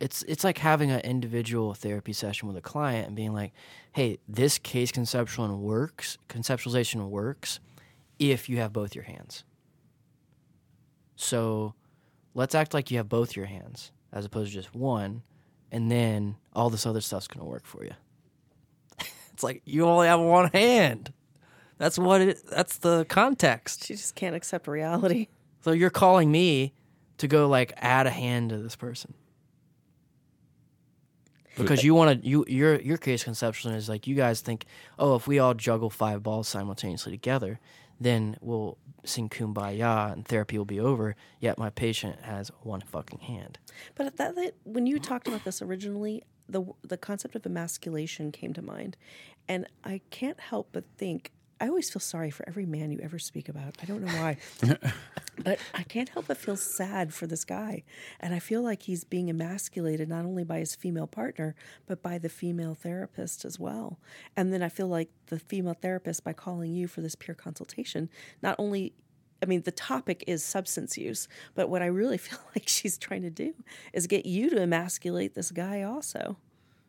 [0.00, 3.52] it's it's like having an individual therapy session with a client and being like,
[3.92, 7.60] "Hey, this case conceptual works, conceptualization works
[8.18, 9.44] if you have both your hands."
[11.16, 11.74] So,
[12.34, 15.22] let's act like you have both your hands as opposed to just one,
[15.70, 17.92] and then all this other stuff's going to work for you.
[19.32, 21.12] it's like you only have one hand.
[21.80, 23.86] That's what it that's the context.
[23.86, 25.26] she just can't accept reality.
[25.62, 26.72] So you're calling me
[27.18, 29.12] to go like add a hand to this person.
[31.54, 34.64] Because you want to you your your case conception is like you guys think
[34.98, 37.60] oh if we all juggle five balls simultaneously together
[38.00, 43.18] then we'll sing kumbaya and therapy will be over yet my patient has one fucking
[43.18, 43.58] hand.
[43.96, 48.54] But that, that when you talked about this originally, the the concept of emasculation came
[48.54, 48.96] to mind,
[49.46, 53.18] and I can't help but think I always feel sorry for every man you ever
[53.18, 53.76] speak about.
[53.82, 54.38] I don't know why,
[55.44, 57.84] but I can't help but feel sad for this guy,
[58.18, 61.54] and I feel like he's being emasculated not only by his female partner
[61.86, 63.98] but by the female therapist as well.
[64.36, 68.08] And then I feel like the female therapist, by calling you for this peer consultation,
[68.42, 68.94] not only
[69.42, 73.22] I mean, the topic is substance use, but what I really feel like she's trying
[73.22, 73.54] to do
[73.92, 76.36] is get you to emasculate this guy also.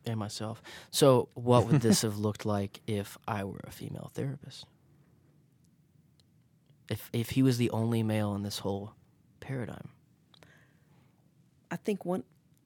[0.05, 4.65] And myself so what would this have looked like if i were a female therapist
[6.89, 8.93] if if he was the only male in this whole
[9.39, 9.89] paradigm
[11.71, 12.23] I think one,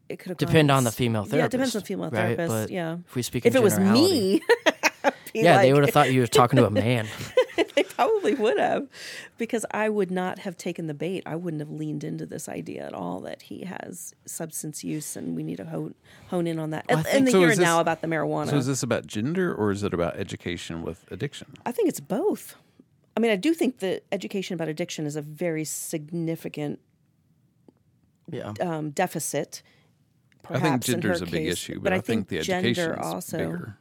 [0.09, 2.35] it could have depend on the female therapist Yeah, it depends on the female right?
[2.35, 2.49] therapist.
[2.49, 2.97] But yeah.
[3.07, 4.41] if we speak If it was me,
[5.33, 7.07] yeah they would have thought you were talking to a man
[7.95, 8.87] probably would have,
[9.37, 11.23] because I would not have taken the bait.
[11.25, 15.35] I wouldn't have leaned into this idea at all that he has substance use, and
[15.35, 15.95] we need to hone
[16.29, 16.85] hone in on that.
[16.89, 18.49] Well, I and, and the So here is and now about the marijuana.
[18.49, 21.47] So is this about gender or is it about education with addiction?
[21.65, 22.55] I think it's both.
[23.17, 26.79] I mean, I do think that education about addiction is a very significant
[28.29, 29.61] yeah um, deficit.
[30.49, 33.37] I think gender is a big issue, but, I, think, the gender education is also.
[33.37, 33.77] bigger.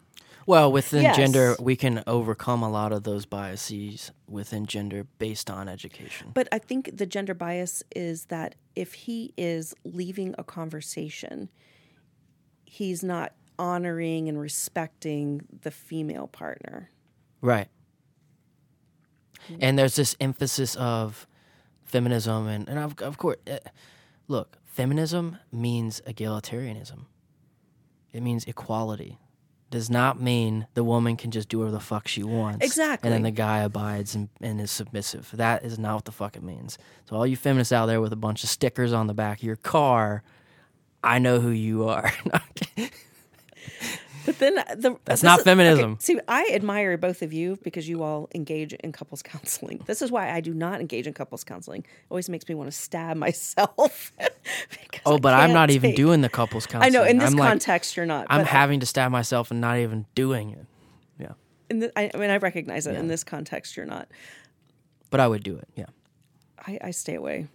[0.47, 1.17] Well, within Yes.
[1.17, 6.33] gender, we can overcome a lot of those biases within gender based on education.
[6.35, 11.49] But I think the gender bias is that if he is leaving a conversation,
[12.65, 16.91] he's not honoring and respecting the female partner.
[17.41, 17.69] right.
[19.61, 21.27] And there's this emphasis of
[21.85, 23.59] feminism, and, and of, of course, uh,
[24.27, 27.05] look, feminism means egalitarianism,
[28.13, 29.19] it means equality.
[29.75, 32.65] Does not mean the woman can just do whatever the fuck she wants.
[32.65, 33.09] Exactly.
[33.09, 35.33] And then the guy abides and, and is submissive.
[35.35, 36.79] That is not what the fuck it means.
[37.11, 39.43] So, all you feminists out there with a bunch of stickers on the back of
[39.43, 40.23] your car,
[41.03, 42.13] I know who you are.
[44.27, 45.93] But then the That's not is- feminism.
[45.93, 49.83] okay, see, I admire both of you because you all engage in couples counseling.
[49.87, 51.81] This is why I do not engage in couples counseling.
[51.83, 54.13] It always makes me want to stab myself.
[55.07, 56.95] Oh, but I'm not even doing the couples counseling.
[56.95, 58.27] I know in this I'm like- context you're not.
[58.31, 60.67] I'm having to stab myself and not even doing it.
[61.19, 61.33] Yeah,
[61.71, 62.95] In the, I, I mean, I recognize it.
[62.97, 64.09] In this context, you're not.
[65.11, 65.69] but I would do it.
[65.77, 65.87] Yeah.
[66.67, 67.47] I, I stay away.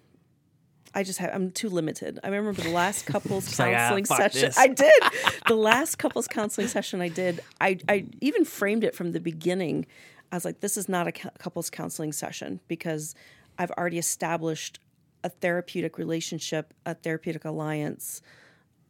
[0.94, 2.20] I just have I'm too limited.
[2.24, 4.58] I remember the last couples like, ah, counseling session this.
[4.58, 4.94] I did.
[5.48, 9.88] The last couples counseling session I did, I I even framed it from the beginning.
[10.32, 13.16] I was like, this is not a couples counseling session because
[13.58, 14.80] I've already established
[15.24, 18.22] a therapeutic relationship, a therapeutic alliance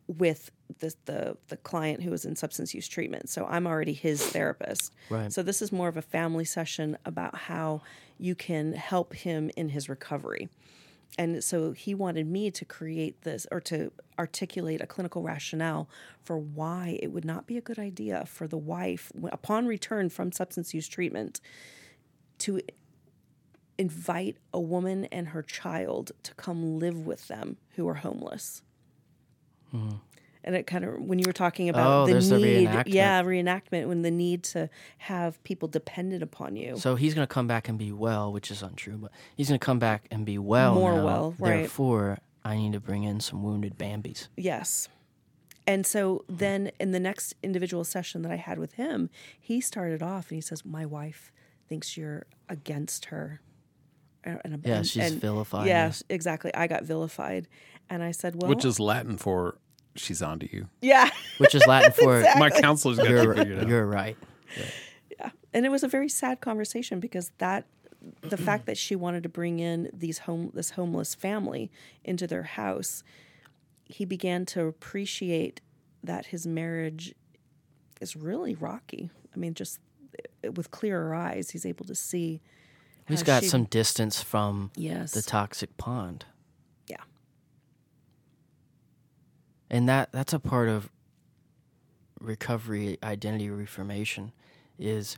[0.08, 3.30] with the, the the client who is in substance use treatment.
[3.30, 4.94] So I'm already his therapist.
[5.10, 5.32] Right.
[5.32, 7.82] So this is more of a family session about how
[8.18, 10.50] you can help him in his recovery.
[11.18, 15.90] And so he wanted me to create this or to articulate a clinical rationale
[16.22, 20.32] for why it would not be a good idea for the wife, upon return from
[20.32, 21.42] substance use treatment,
[22.40, 22.62] to
[23.78, 28.62] invite a woman and her child to come live with them who are homeless.
[29.74, 29.98] Mm-hmm.
[30.44, 31.86] And it kind of when you were talking about.
[31.88, 32.84] Oh, the there's the need, reenactment.
[32.88, 34.70] yeah, reenactment when the need to
[35.00, 36.78] have people dependent upon you.
[36.78, 39.80] So he's gonna come back and be well, which is untrue, but he's gonna come
[39.80, 40.76] back and be well.
[40.76, 41.06] More now.
[41.06, 41.58] well, right.
[41.58, 44.30] Therefore, I need to bring in some wounded Bambis.
[44.38, 44.88] Yes.
[45.68, 49.10] And so then in the next individual session that I had with him,
[49.40, 51.32] he started off and he says, My wife
[51.68, 53.42] thinks you're against her.
[54.24, 55.72] And, and- Yeah, she's and- vilifying you.
[55.74, 56.52] Yes, exactly.
[56.56, 57.48] I got vilified.
[57.88, 59.60] And I said, Well, Which is Latin for
[60.00, 60.68] she's onto you.
[60.82, 61.10] yeah.
[61.38, 63.68] Which is Latin for My counselor's got you're, figured out.
[63.68, 64.18] you're right.
[65.20, 65.30] Yeah.
[65.54, 67.66] And it was a very sad conversation because that
[68.22, 71.70] the fact that she wanted to bring in these home this homeless family
[72.06, 73.04] into their house
[73.86, 75.60] he began to appreciate
[76.02, 77.14] that his marriage
[78.00, 79.80] is really rocky i mean just
[80.46, 82.40] uh, with clearer eyes he's able to see
[83.06, 86.24] He's got she- some distance from yes the toxic pond.
[86.88, 87.04] yeah
[89.70, 90.90] and that that's a part of
[92.20, 94.32] recovery identity reformation
[94.78, 95.18] is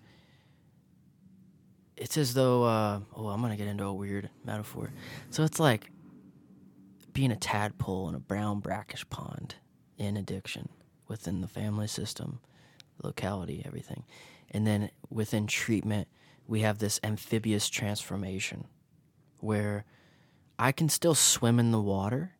[1.97, 4.91] it's as though uh, oh i'm gonna get into a weird metaphor.
[5.30, 5.91] So it's like
[7.14, 9.56] being a tadpole in a brown brackish pond
[9.97, 10.70] in addiction
[11.08, 12.39] within the family system
[13.04, 14.04] locality everything.
[14.52, 16.08] And then within treatment
[16.47, 18.66] we have this amphibious transformation
[19.39, 19.86] where
[20.60, 22.34] i can still swim in the water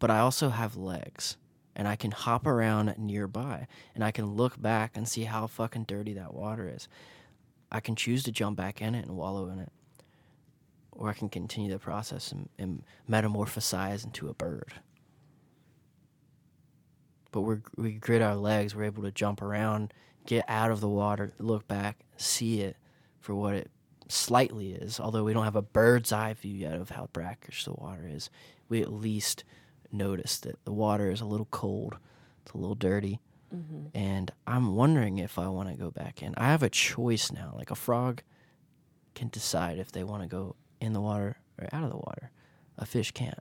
[0.00, 1.36] but I also have legs
[1.76, 5.84] and I can hop around nearby and I can look back and see how fucking
[5.84, 6.88] dirty that water is.
[7.70, 9.70] I can choose to jump back in it and wallow in it.
[10.92, 14.72] Or I can continue the process and, and metamorphosize into a bird.
[17.30, 19.94] But we're, we grit our legs, we're able to jump around,
[20.26, 22.76] get out of the water, look back, see it
[23.20, 23.70] for what it
[24.08, 24.98] slightly is.
[24.98, 28.30] Although we don't have a bird's eye view yet of how brackish the water is,
[28.68, 29.44] we at least
[29.92, 31.96] notice that the water is a little cold,
[32.42, 33.20] it's a little dirty,
[33.54, 33.96] mm-hmm.
[33.96, 36.34] and I'm wondering if I want to go back in.
[36.36, 37.54] I have a choice now.
[37.56, 38.22] Like a frog
[39.14, 42.30] can decide if they want to go in the water or out of the water.
[42.78, 43.38] A fish can't.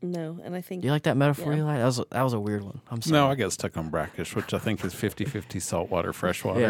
[0.00, 1.60] no and i think Do you like that metaphor, Yeah.
[1.60, 1.78] Eli?
[1.78, 2.80] That was that was a weird one.
[2.90, 3.12] I'm sorry.
[3.12, 6.60] No, I got stuck on brackish, which I think is 50-50 saltwater, freshwater.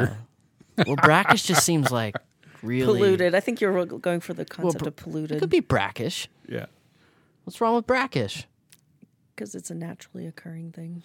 [0.78, 0.84] Yeah.
[0.86, 2.16] well, brackish just seems like
[2.62, 5.50] really polluted i think you're going for the Well, concept br- of polluted It could
[5.50, 6.28] be brackish.
[6.48, 6.66] Yeah.
[7.44, 8.46] What's wrong with brackish?
[9.34, 11.02] because it's a naturally occurring thing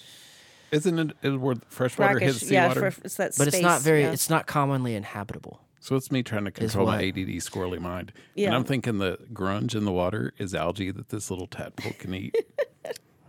[0.72, 2.92] Isn't it, it where freshwater Brackish, hits yeah seawater?
[2.92, 4.02] for, it's that But it's not very.
[4.02, 4.12] yeah.
[4.12, 5.60] It's not commonly inhabitable.
[5.80, 7.06] so it's me trying to control my what?
[7.06, 8.12] ADD squirrely mind.
[8.36, 8.48] Yeah.
[8.48, 12.14] And I'm thinking the grunge in the water is algae that this little tadpole can
[12.14, 12.36] eat.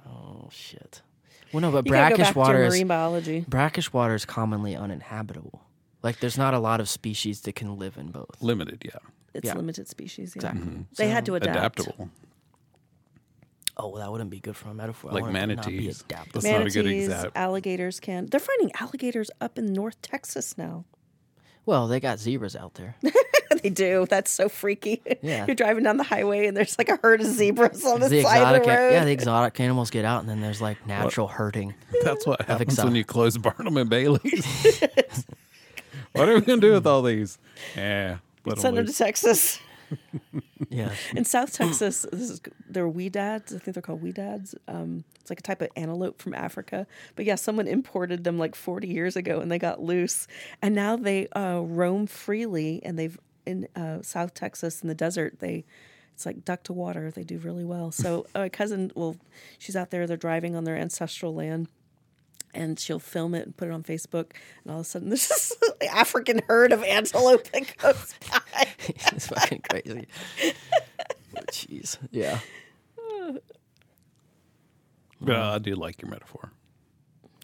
[0.07, 1.03] Oh shit.
[1.53, 4.15] Well, no, but you gotta go brackish back water to is marine biology brackish water
[4.15, 5.63] is commonly uninhabitable.
[6.03, 8.41] Like there's not a lot of species that can live in both.
[8.41, 8.99] Limited, yeah.
[9.35, 9.55] it's Yeah.
[9.55, 10.61] limited species yeah Exactly.
[10.61, 10.83] Mm-hmm.
[10.97, 12.11] they had to adapt Adaptable.
[13.77, 15.11] Oh, well, that wouldn't be good for a metaphor.
[15.13, 16.01] Like want it not be manatees.
[16.03, 16.43] adaptable.
[16.43, 17.31] Not a good Manatees, example.
[17.35, 18.27] alligators can.
[18.27, 20.85] They're finding alligators up in North Texas now.
[21.67, 22.97] Well, they got zebras out there.
[23.63, 24.07] they do.
[24.09, 25.03] That's so freaky.
[25.23, 25.47] Yeah.
[25.47, 28.23] You're driving down the highway and there's like a herd of zebras on the, the
[28.23, 28.91] side of the road.
[28.93, 31.75] yeah, the exotic animals get out, and then there's like natural herding.
[32.03, 34.83] That's what happens exo- when you close Barnum and Bailey's.
[36.13, 37.39] what are we going to do with all these?
[37.77, 38.19] Yeah.
[38.57, 38.93] Send them to.
[38.93, 39.61] Texas.
[40.69, 43.53] Yeah, In South Texas, this is they're aoudads.
[43.53, 44.55] I think they're called aoudads.
[44.69, 46.87] Um, it's like a type of antelope from Africa.
[47.17, 50.29] But yeah, someone imported them like 40 years ago, and they got loose,
[50.63, 52.81] and now they uh, roam freely.
[52.85, 55.41] And they've in uh, South Texas in the desert.
[55.41, 55.65] They
[56.15, 57.11] it's like duck to water.
[57.11, 57.91] They do really well.
[57.91, 59.17] So uh, my cousin, well,
[59.59, 60.07] she's out there.
[60.07, 61.69] They're driving on their ancestral land,
[62.55, 64.33] and she'll film it and put it on Facebook,
[64.65, 65.57] and all of a sudden there's this
[65.93, 68.67] African herd of antelope that goes by.
[68.89, 70.07] it's fucking crazy.
[71.37, 71.99] Oh, Jeez.
[72.11, 72.39] Yeah.
[75.21, 76.53] But uh, I do like your metaphor.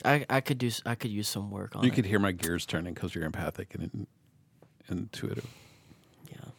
[0.04, 1.94] I, I could do I could use some work on You it.
[1.94, 4.06] could hear my gears turning because you're empathic and
[4.88, 5.46] intuitive.
[6.30, 6.50] yeah.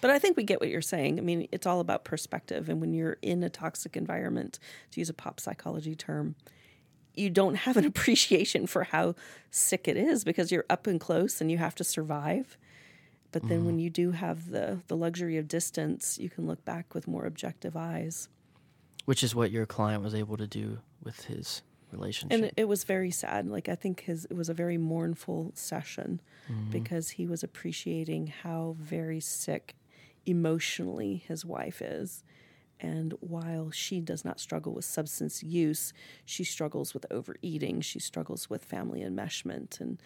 [0.00, 1.18] But I think we get what you're saying.
[1.18, 2.68] I mean, it's all about perspective.
[2.68, 4.58] And when you're in a toxic environment,
[4.92, 6.36] to use a pop psychology term,
[7.20, 9.14] you don't have an appreciation for how
[9.50, 12.56] sick it is because you're up and close and you have to survive.
[13.32, 13.80] But then when mm-hmm.
[13.80, 17.76] you do have the, the luxury of distance, you can look back with more objective
[17.76, 18.28] eyes.
[19.04, 21.62] Which is what your client was able to do with his
[21.92, 22.36] relationship.
[22.36, 23.48] And it, was very sad.
[23.48, 26.70] Like I think his it was a very mournful session mm-hmm.
[26.70, 29.76] because he was appreciating how very sick
[30.26, 32.24] emotionally his wife is.
[32.80, 35.92] And while she does not struggle with substance use,
[36.24, 37.82] she struggles with overeating.
[37.82, 39.80] She struggles with family enmeshment.
[39.80, 40.02] And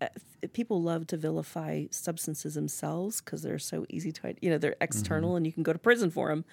[0.00, 0.08] uh,
[0.52, 5.36] people love to vilify substances themselves because they're so easy to, you know, they're external
[5.36, 6.44] and you can go to prison for them.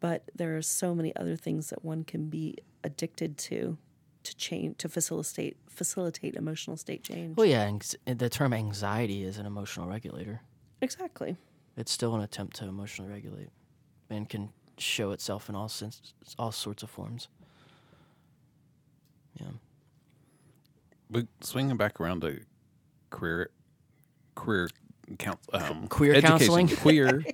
[0.00, 3.78] But there are so many other things that one can be addicted to
[4.24, 7.36] to change to facilitate facilitate emotional state change.
[7.36, 10.40] well, yeah, anx- the term anxiety is an emotional regulator.
[10.80, 11.36] Exactly.
[11.76, 13.48] It's still an attempt to emotionally regulate,
[14.10, 14.50] and can
[14.82, 17.28] show itself in all sense, all sorts of forms.
[19.40, 19.46] Yeah.
[21.10, 22.40] But swinging back around to
[23.10, 23.50] career,
[24.34, 24.68] career
[25.18, 26.68] count, um, Queer education, counseling?
[26.76, 27.24] queer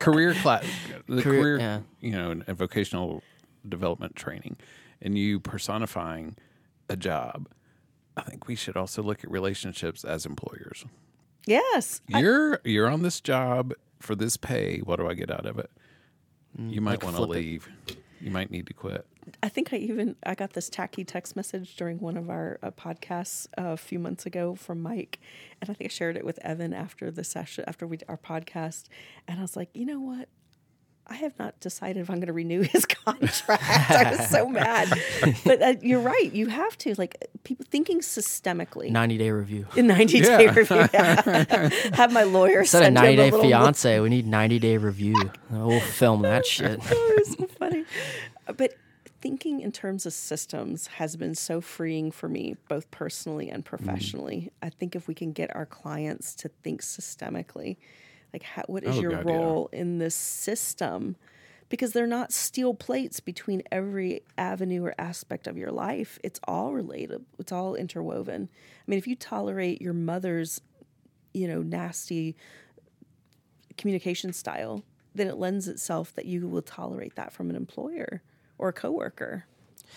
[0.00, 0.64] career class,
[1.06, 1.80] the Career- career, yeah.
[2.00, 3.22] you know, and vocational
[3.68, 4.56] development training,
[5.00, 6.36] and you personifying
[6.88, 7.48] a job.
[8.16, 10.84] I think we should also look at relationships as employers.
[11.46, 12.00] Yes.
[12.08, 14.78] You're you're on this job for this pay.
[14.80, 15.70] What do I get out of it?
[16.58, 17.40] You might like want to flip it.
[17.40, 17.68] leave.
[18.20, 19.06] You might need to quit.
[19.42, 22.70] I think I even I got this tacky text message during one of our uh,
[22.70, 25.20] podcasts uh, a few months ago from Mike,
[25.60, 28.84] and I think I shared it with Evan after the session after we our podcast,
[29.28, 30.28] and I was like, you know what?
[31.10, 33.62] I have not decided if I'm going to renew his contract.
[33.90, 34.88] I was so mad,
[35.44, 36.32] but uh, you're right.
[36.32, 38.90] You have to like people thinking systemically.
[38.90, 39.66] Ninety day review.
[39.76, 40.76] in 90 day review.
[41.94, 44.58] have my lawyer Instead of send him ninety a day little fiance, we need ninety
[44.58, 45.30] day review.
[45.50, 46.80] We'll film that shit.
[46.82, 47.84] Oh, it's so funny.
[48.56, 48.74] But
[49.20, 54.52] thinking in terms of systems has been so freeing for me, both personally and professionally.
[54.62, 57.76] I think if we can get our clients to think systemically,
[58.32, 59.32] like how, what is Oh, your God, yeah.
[59.34, 61.16] role in this system?
[61.68, 66.18] Because they're not steel plates between every avenue or aspect of your life.
[66.24, 67.24] It's all related.
[67.38, 68.48] It's all interwoven.
[68.52, 70.60] I mean, if you tolerate your mother's,
[71.34, 72.36] you know, nasty
[73.76, 74.82] communication style,
[75.14, 78.22] then it lends itself that you will tolerate that from an employer
[78.56, 79.44] or a coworker.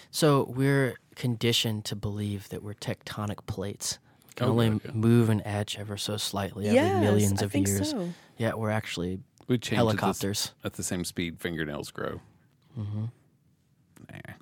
[0.09, 3.99] So we're conditioned to believe that we're tectonic plates.
[4.31, 4.91] We can Oh, only God, yeah.
[4.93, 7.89] move and edge ever so slightly every Yes, millions I of think years.
[7.91, 8.09] so.
[8.37, 10.53] Yeah, we're actually We change helicopters.
[10.57, 12.21] at the, at the same speed fingernails grow.
[12.79, 13.05] Mm-hmm.
[14.09, 14.33] Nah.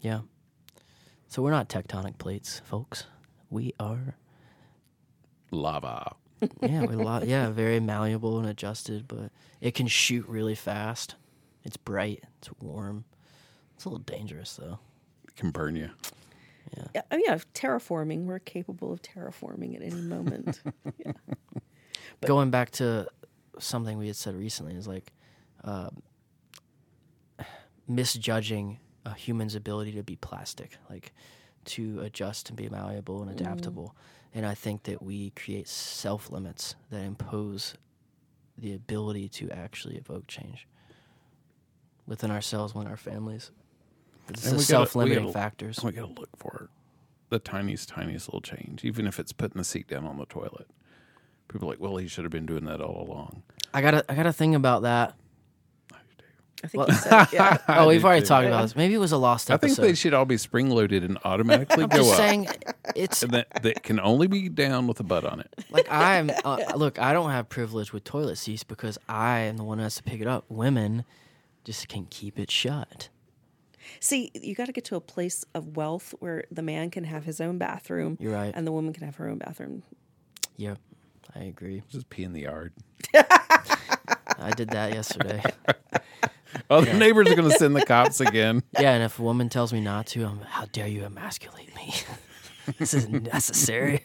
[0.00, 0.20] Yeah.
[1.28, 3.04] So we're not tectonic plates, folks.
[3.48, 4.16] We are
[5.50, 6.14] Lava.
[6.62, 11.14] yeah, we lo- yeah, very malleable and adjusted, but it can shoot really fast.
[11.64, 13.04] It's bright, it's warm.
[13.76, 14.78] It's a little dangerous though.
[15.26, 15.90] It can burn you.
[16.76, 18.24] Yeah, oh yeah, terraforming.
[18.24, 20.62] We're capable of terraforming at any moment.
[21.04, 21.12] yeah.
[22.24, 23.08] Going back to
[23.58, 25.12] something we had said recently is like
[25.64, 25.90] uh,
[27.88, 31.12] misjudging a human's ability to be plastic, like
[31.64, 33.96] to adjust and be malleable and adaptable.
[34.34, 37.74] And I think that we create self limits that impose
[38.56, 40.68] the ability to actually evoke change
[42.06, 43.50] within ourselves, within our families.
[44.30, 45.78] It's And the we gotta- self limiting factors.
[45.78, 46.68] And we got to look for
[47.30, 50.66] the tiniest, tiniest little change, even if it's putting the seat down on the toilet.
[51.48, 53.42] People are like, well, he should have been doing that all along.
[53.74, 55.14] I got a, I got a thing about that.
[56.62, 57.56] I think you said yeah.
[57.68, 58.26] Oh, we've already too.
[58.26, 58.76] talked about this.
[58.76, 59.82] Maybe it was a lost I think episode.
[59.82, 62.16] they should all be spring loaded and automatically I'm go just up.
[62.18, 62.48] saying,
[62.94, 65.48] it's and that, that can only be down with a butt on it.
[65.70, 66.30] like I'm.
[66.44, 69.84] Uh, look, I don't have privilege with toilet seats because I am the one who
[69.84, 70.44] has to pick it up.
[70.50, 71.04] Women
[71.64, 73.08] just can keep it shut.
[74.00, 77.24] See, you got to get to a place of wealth where the man can have
[77.24, 78.16] his own bathroom.
[78.20, 78.52] You're right.
[78.54, 79.82] And the woman can have her own bathroom.
[80.56, 80.78] Yep,
[81.34, 81.82] I agree.
[81.90, 82.72] Just pee in the yard.
[83.14, 85.42] I did that yesterday.
[86.68, 88.62] Oh, the neighbors are going to send the cops again.
[88.80, 90.40] Yeah, and if a woman tells me not to, I'm.
[90.40, 91.94] How dare you emasculate me?
[92.78, 94.02] this isn't necessary.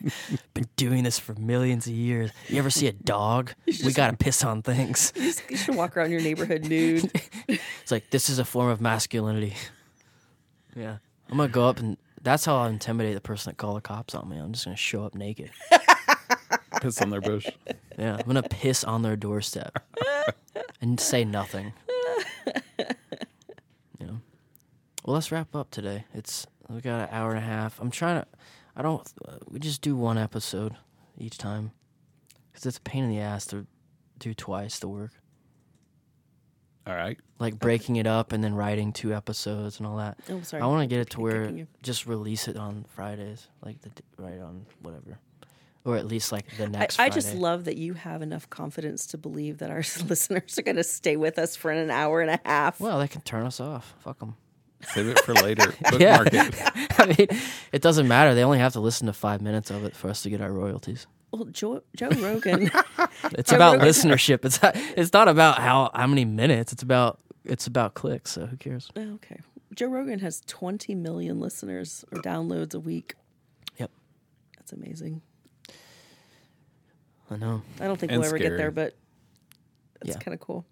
[0.54, 2.32] Been doing this for millions of years.
[2.48, 3.54] You ever see a dog?
[3.68, 5.12] We gotta piss on things.
[5.16, 7.12] You, just- you should walk around your neighborhood nude.
[7.48, 9.54] It's like this is a form of masculinity.
[10.76, 10.98] Yeah,
[11.30, 14.14] I'm gonna go up and That's how I intimidate the person that called the cops
[14.16, 14.38] on me.
[14.38, 15.52] I'm just gonna show up naked.
[16.82, 17.48] Piss on their bush.
[17.98, 19.82] Yeah, I'm gonna piss on their doorstep
[20.82, 21.74] and say nothing.
[24.00, 24.20] You know.
[25.06, 26.04] Well, let's wrap up today.
[26.14, 27.80] It's we got an hour and a half.
[27.80, 28.28] I'm trying to.
[28.76, 29.02] I don't.
[29.26, 30.76] Uh, we just do one episode
[31.18, 31.72] each time
[32.52, 33.66] because it's a pain in the ass to
[34.20, 35.12] do twice the work.
[36.88, 37.18] All right.
[37.40, 40.20] Like breaking it up and then writing two episodes and all that.
[40.30, 40.62] Oh, sorry.
[40.62, 44.40] I want to get it to where just release it on Fridays, like the right
[44.40, 45.18] on whatever,
[45.84, 47.00] or at least like the next.
[47.00, 49.78] I just love that you have enough confidence to believe that our
[50.08, 52.80] listeners are going to stay with us for an hour and a half.
[52.80, 53.96] Well, they can turn us off.
[54.00, 54.36] Fuck them.
[54.82, 55.74] Save it for later.
[55.98, 56.24] Yeah.
[56.24, 57.00] Bookmark it.
[57.00, 58.36] I mean, it doesn't matter.
[58.36, 60.52] They only have to listen to five minutes of it for us to get our
[60.52, 61.08] royalties.
[61.36, 62.70] Well, Joe, Joe Rogan,
[63.34, 64.46] It's Joe about Rogan- listenership.
[64.46, 66.72] It's not, it's not about how how many minutes.
[66.74, 68.32] It's about it's about clicks.
[68.32, 68.90] So who cares?
[68.96, 69.40] Oh, okay,
[69.74, 73.16] Joe Rogan has 20 million listeners or downloads a week.
[73.78, 73.92] Yep,
[74.58, 75.22] That's amazing.
[77.30, 77.62] I know.
[77.80, 78.94] I don't think And we'll ever get there, but
[80.02, 80.22] it's Yeah.
[80.22, 80.66] kind of cool.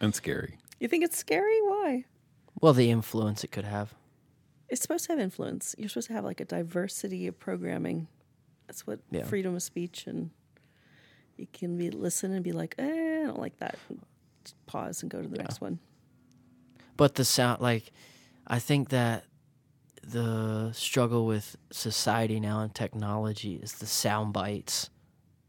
[0.00, 0.58] And scary.
[0.80, 1.60] You think it's scary?
[1.62, 2.04] Why?
[2.60, 3.94] Well, the influence it could have.
[4.68, 5.74] It's supposed to have influence.
[5.78, 8.08] You're supposed to have like a diversity of programming.
[8.66, 9.24] That's what Yeah.
[9.24, 10.30] freedom of speech and
[11.36, 13.78] you can be listen and be like, eh, I don't like that.
[14.44, 15.78] Just pause and go to the next one.
[16.96, 17.90] But the sound, like,
[18.46, 19.24] I think that
[20.02, 24.90] the struggle with society now and technology is the sound bites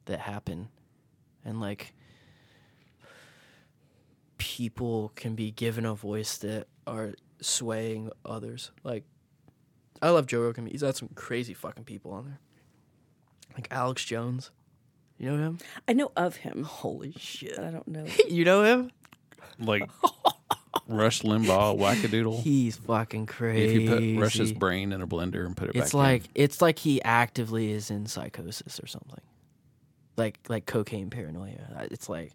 [0.06, 0.70] that happen.
[1.44, 1.94] And, like,
[4.38, 8.72] people can be given a voice that are swaying others.
[8.84, 9.04] Like,
[10.02, 10.66] I love Joe Rogan.
[10.68, 12.40] He's had some crazy fucking people on there.
[13.56, 14.52] Like Alex Jones.
[15.18, 15.58] You know him?
[15.88, 17.58] I know of him, Holy shit.
[17.60, 18.06] I don't know.
[18.28, 18.92] You know him?
[19.60, 19.90] Like
[20.88, 22.42] Rush Limbaugh, wackadoodle.
[22.42, 23.76] He's fucking crazy.
[23.76, 26.32] If you put Rush's brain in a blender and put it it's back like in.
[26.36, 29.22] it's like he actively is in psychosis or something
[30.18, 32.34] like like cocaine paranoia it's like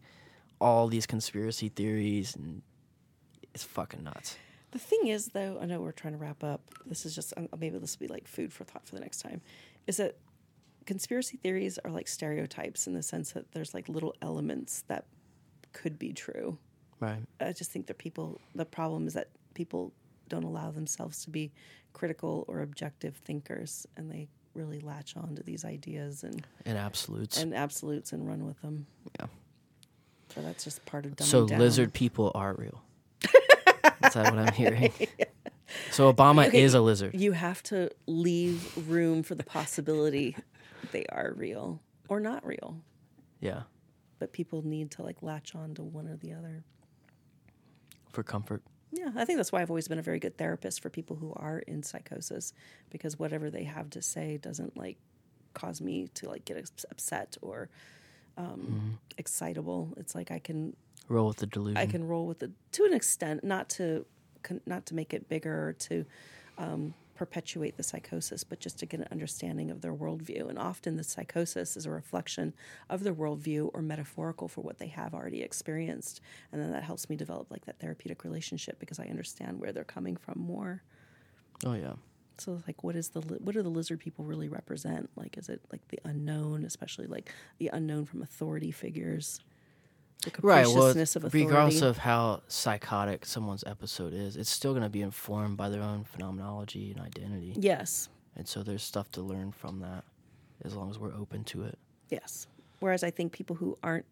[0.60, 2.62] all these conspiracy theories and
[3.54, 4.36] it's fucking nuts
[4.72, 6.60] The thing is, though, I know we're trying to wrap up.
[6.86, 9.20] This is just um, maybe this will be like food for thought for the next
[9.20, 9.40] time.
[9.86, 10.16] Is that
[10.88, 15.04] conspiracy theories are like stereotypes in the sense that there's like little elements that
[15.74, 16.56] could be true.
[16.98, 19.92] right I just think that people, the problem is that people
[20.30, 21.52] don't allow themselves to be
[21.92, 27.36] critical or objective thinkers, and they really latch on to these ideas and, in absolutes
[27.42, 28.86] and absolutes and run with them.
[29.20, 29.26] Yeah.
[30.34, 31.58] So that's just part of dumbing so down.
[31.58, 32.82] lizard people are real
[33.24, 34.92] is that what i'm hearing
[35.90, 40.36] so obama Okay, is a lizard You have to leave room for the possibility
[40.92, 42.76] they are real or not real.
[43.40, 43.62] yeah
[44.18, 46.64] But people need to like latch on to one or the other.
[48.12, 48.62] for comfort
[48.92, 51.32] Yeah, I think that's why I've always been a very good therapist for people who
[51.36, 52.52] are in psychosis
[52.90, 54.96] because whatever they have to say doesn't like
[55.54, 56.56] cause me to like get
[56.90, 57.68] upset or
[58.36, 59.92] um, excitable.
[59.96, 60.74] It's like I can
[61.08, 64.06] roll with the delusion I can roll with it to an extent, not to
[64.42, 66.04] con- not to make it bigger or to
[66.58, 70.48] um, perpetuate the psychosis, but just to get an understanding of their worldview.
[70.48, 72.54] And often the psychosis is a reflection
[72.88, 76.20] of their worldview or metaphorical for what they have already experienced,
[76.52, 79.82] and then that helps me develop like that therapeutic relationship because I understand where they're
[79.82, 80.82] coming from more.
[81.66, 81.94] oh yeah
[82.38, 85.10] So like, what is the li- what do the lizard people really represent?
[85.16, 89.40] Like, is it like the unknown, especially like the unknown from authority figures?
[90.22, 90.66] The Right.
[90.66, 91.46] Well, capriciousness of authority.
[91.46, 95.82] regardless of how psychotic someone's episode is, it's still going to be informed by their
[95.82, 97.54] own phenomenology and identity.
[97.56, 100.04] yes, And so there's stuff to learn from that
[100.64, 101.78] as long as we're open to it.
[102.08, 102.46] Yes.
[102.80, 104.06] Whereas I think people who aren't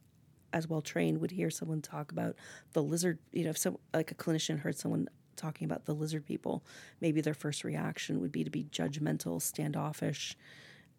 [0.53, 2.37] as well trained would hear someone talk about
[2.73, 6.25] the lizard, you know, if some like a clinician heard someone talking about the lizard
[6.25, 6.65] people,
[7.01, 10.37] maybe their first reaction would be to be judgmental, standoffish,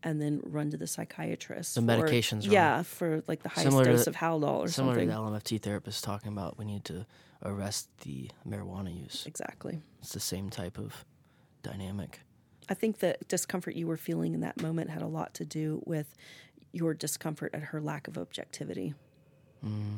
[0.04, 1.76] and then run to the psychiatrist.
[1.76, 2.54] The for- medication's wrong.
[2.54, 5.10] Yeah, for like the highest Similar dose the- of Haldol or Similar something.
[5.10, 7.06] to the LMFT therapist talking about we need to
[7.43, 9.26] arrest the marijuana use.
[9.26, 9.82] Exactly.
[10.00, 11.06] It's the same type of
[11.64, 12.22] dynamic.
[12.70, 15.82] I think the discomfort you were feeling in that moment had a lot to do
[15.86, 16.16] with
[16.74, 18.93] your discomfort at her lack of objectivity.
[19.66, 19.98] Mm-hmm.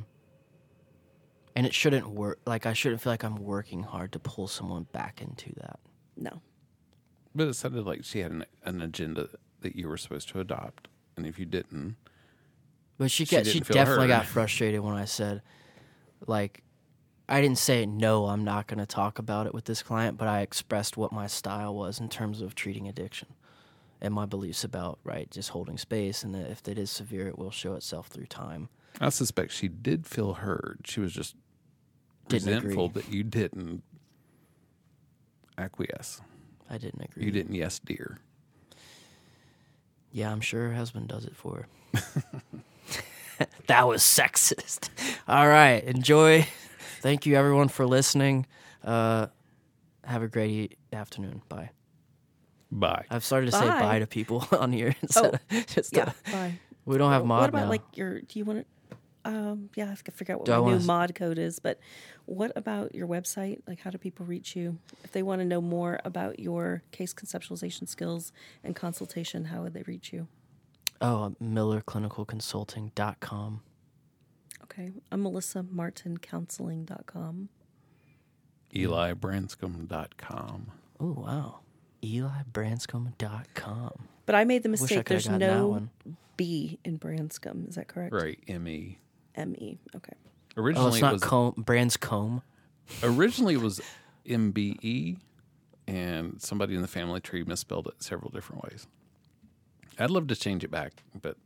[1.55, 2.39] And it shouldn't work.
[2.45, 5.79] Like, I shouldn't feel like I'm working hard to pull someone back into that.
[6.15, 6.41] No.
[7.35, 9.29] But it sounded like she had an, an agenda
[9.61, 10.87] that you were supposed to adopt.
[11.17, 11.95] And if you didn't,
[12.97, 14.19] But she She she, feel definitely heard.
[14.19, 15.41] got frustrated when I said,
[16.27, 16.63] like,
[17.27, 18.25] I didn't say no.
[18.27, 21.27] I'm not going to talk about it with this client, but I expressed what my
[21.27, 23.27] style was in terms of treating addiction
[24.01, 27.37] and my beliefs about right, just holding space, and that if it is severe, it
[27.37, 28.69] will show itself through time.
[29.01, 30.79] I suspect she did feel heard.
[30.85, 31.35] She was just
[32.29, 33.01] Didn't resentful agree.
[33.01, 33.83] that you didn't
[35.57, 36.21] acquiesce.
[36.69, 37.25] I didn't agree.
[37.25, 38.19] You didn't yes, dear.
[40.11, 42.23] Yeah, I'm sure her husband does it for her.
[43.67, 44.89] that was sexist.
[45.27, 46.47] All right, enjoy.
[47.01, 48.45] Thank you everyone for listening.
[48.83, 49.27] Uh,
[50.03, 51.41] have a great afternoon.
[51.47, 51.69] Bye.
[52.71, 53.05] Bye.
[53.09, 53.79] I've started to say Bye.
[53.79, 54.95] bye to people on here.
[55.01, 56.05] instead of just Yeah.
[56.05, 56.59] to- Bye.
[56.85, 57.69] we don't have mod What about now.
[57.69, 58.19] like your?
[58.21, 58.65] Do you want to?
[59.25, 61.59] Um, yeah, I have to figure out what Do my new s- mod code is.
[61.59, 61.79] But
[62.25, 63.59] what about your website?
[63.67, 67.13] Like, how do people reach you if they want to know more about your case
[67.13, 68.31] conceptualization skills
[68.63, 69.45] and consultation?
[69.45, 70.27] How would they reach you?
[71.01, 73.61] oh, millerclinicalconsulting.com.
[74.63, 77.49] Okay, I'm Melissa Martin Counseling.com.
[78.75, 80.71] EliBranscombe.com.
[80.99, 81.59] Oh, wow.
[82.03, 83.91] EliBranscombe.com.
[84.25, 85.07] But I made the mistake.
[85.07, 85.87] There's no.
[86.37, 87.67] B in Branscombe.
[87.67, 88.13] Is that correct?
[88.13, 88.39] Right.
[88.47, 88.99] M-E.
[89.35, 89.77] M E.
[89.95, 90.13] Okay.
[90.57, 92.41] Oh, Originally it's it not was comb, Branscombe.
[93.03, 93.79] originally it was
[94.25, 95.17] MBE,
[95.87, 98.87] and somebody in the family tree misspelled it several different ways.
[99.97, 101.37] I'd love to change it back, but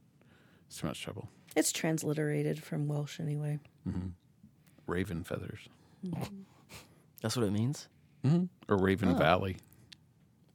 [0.68, 1.30] it's too much trouble.
[1.56, 3.60] It's transliterated from Welsh anyway.
[3.88, 4.10] Mm-hmm.
[4.88, 5.70] Raven feathers
[7.22, 7.88] That's what it means?
[8.26, 8.46] Mm-hmm.
[8.70, 9.16] or Raven oh.
[9.16, 9.58] Valley.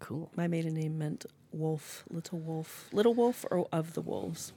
[0.00, 0.30] Cool.
[0.36, 4.52] My maiden name meant wolf, little wolf, little wolf, or of the wolves.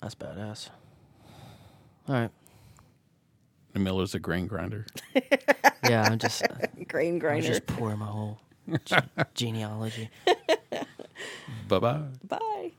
[0.00, 0.70] That's badass.
[2.08, 2.30] All right.
[3.72, 4.86] The Miller's a grain grinder.
[5.86, 6.42] Yeah, I'm just,
[6.88, 7.48] Grain I was grinder.
[7.48, 8.38] just pouring my whole
[8.86, 8.94] ge-
[9.34, 10.08] genealogy.
[11.68, 12.00] bye bye.
[12.26, 12.70] Bye.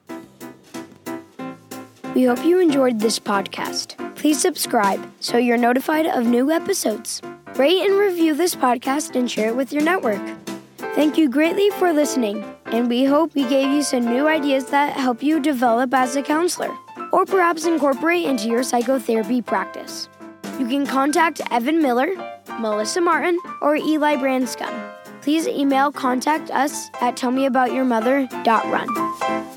[2.15, 4.15] We hope you enjoyed this podcast.
[4.15, 7.21] Please subscribe so you're notified of new episodes.
[7.57, 10.21] Rate and review this podcast and share it with your network.
[10.95, 14.93] Thank you greatly for listening, and we hope we gave you some new ideas that
[14.97, 16.75] help you develop as a counselor,
[17.15, 20.09] or perhaps incorporate into your psychotherapy practice.
[20.59, 22.09] You can contact Evan Miller,
[22.59, 24.91] Melissa Martin, or Eli Branscombe.
[25.21, 29.54] Please email contact us at tellmeaboutyourmother.run.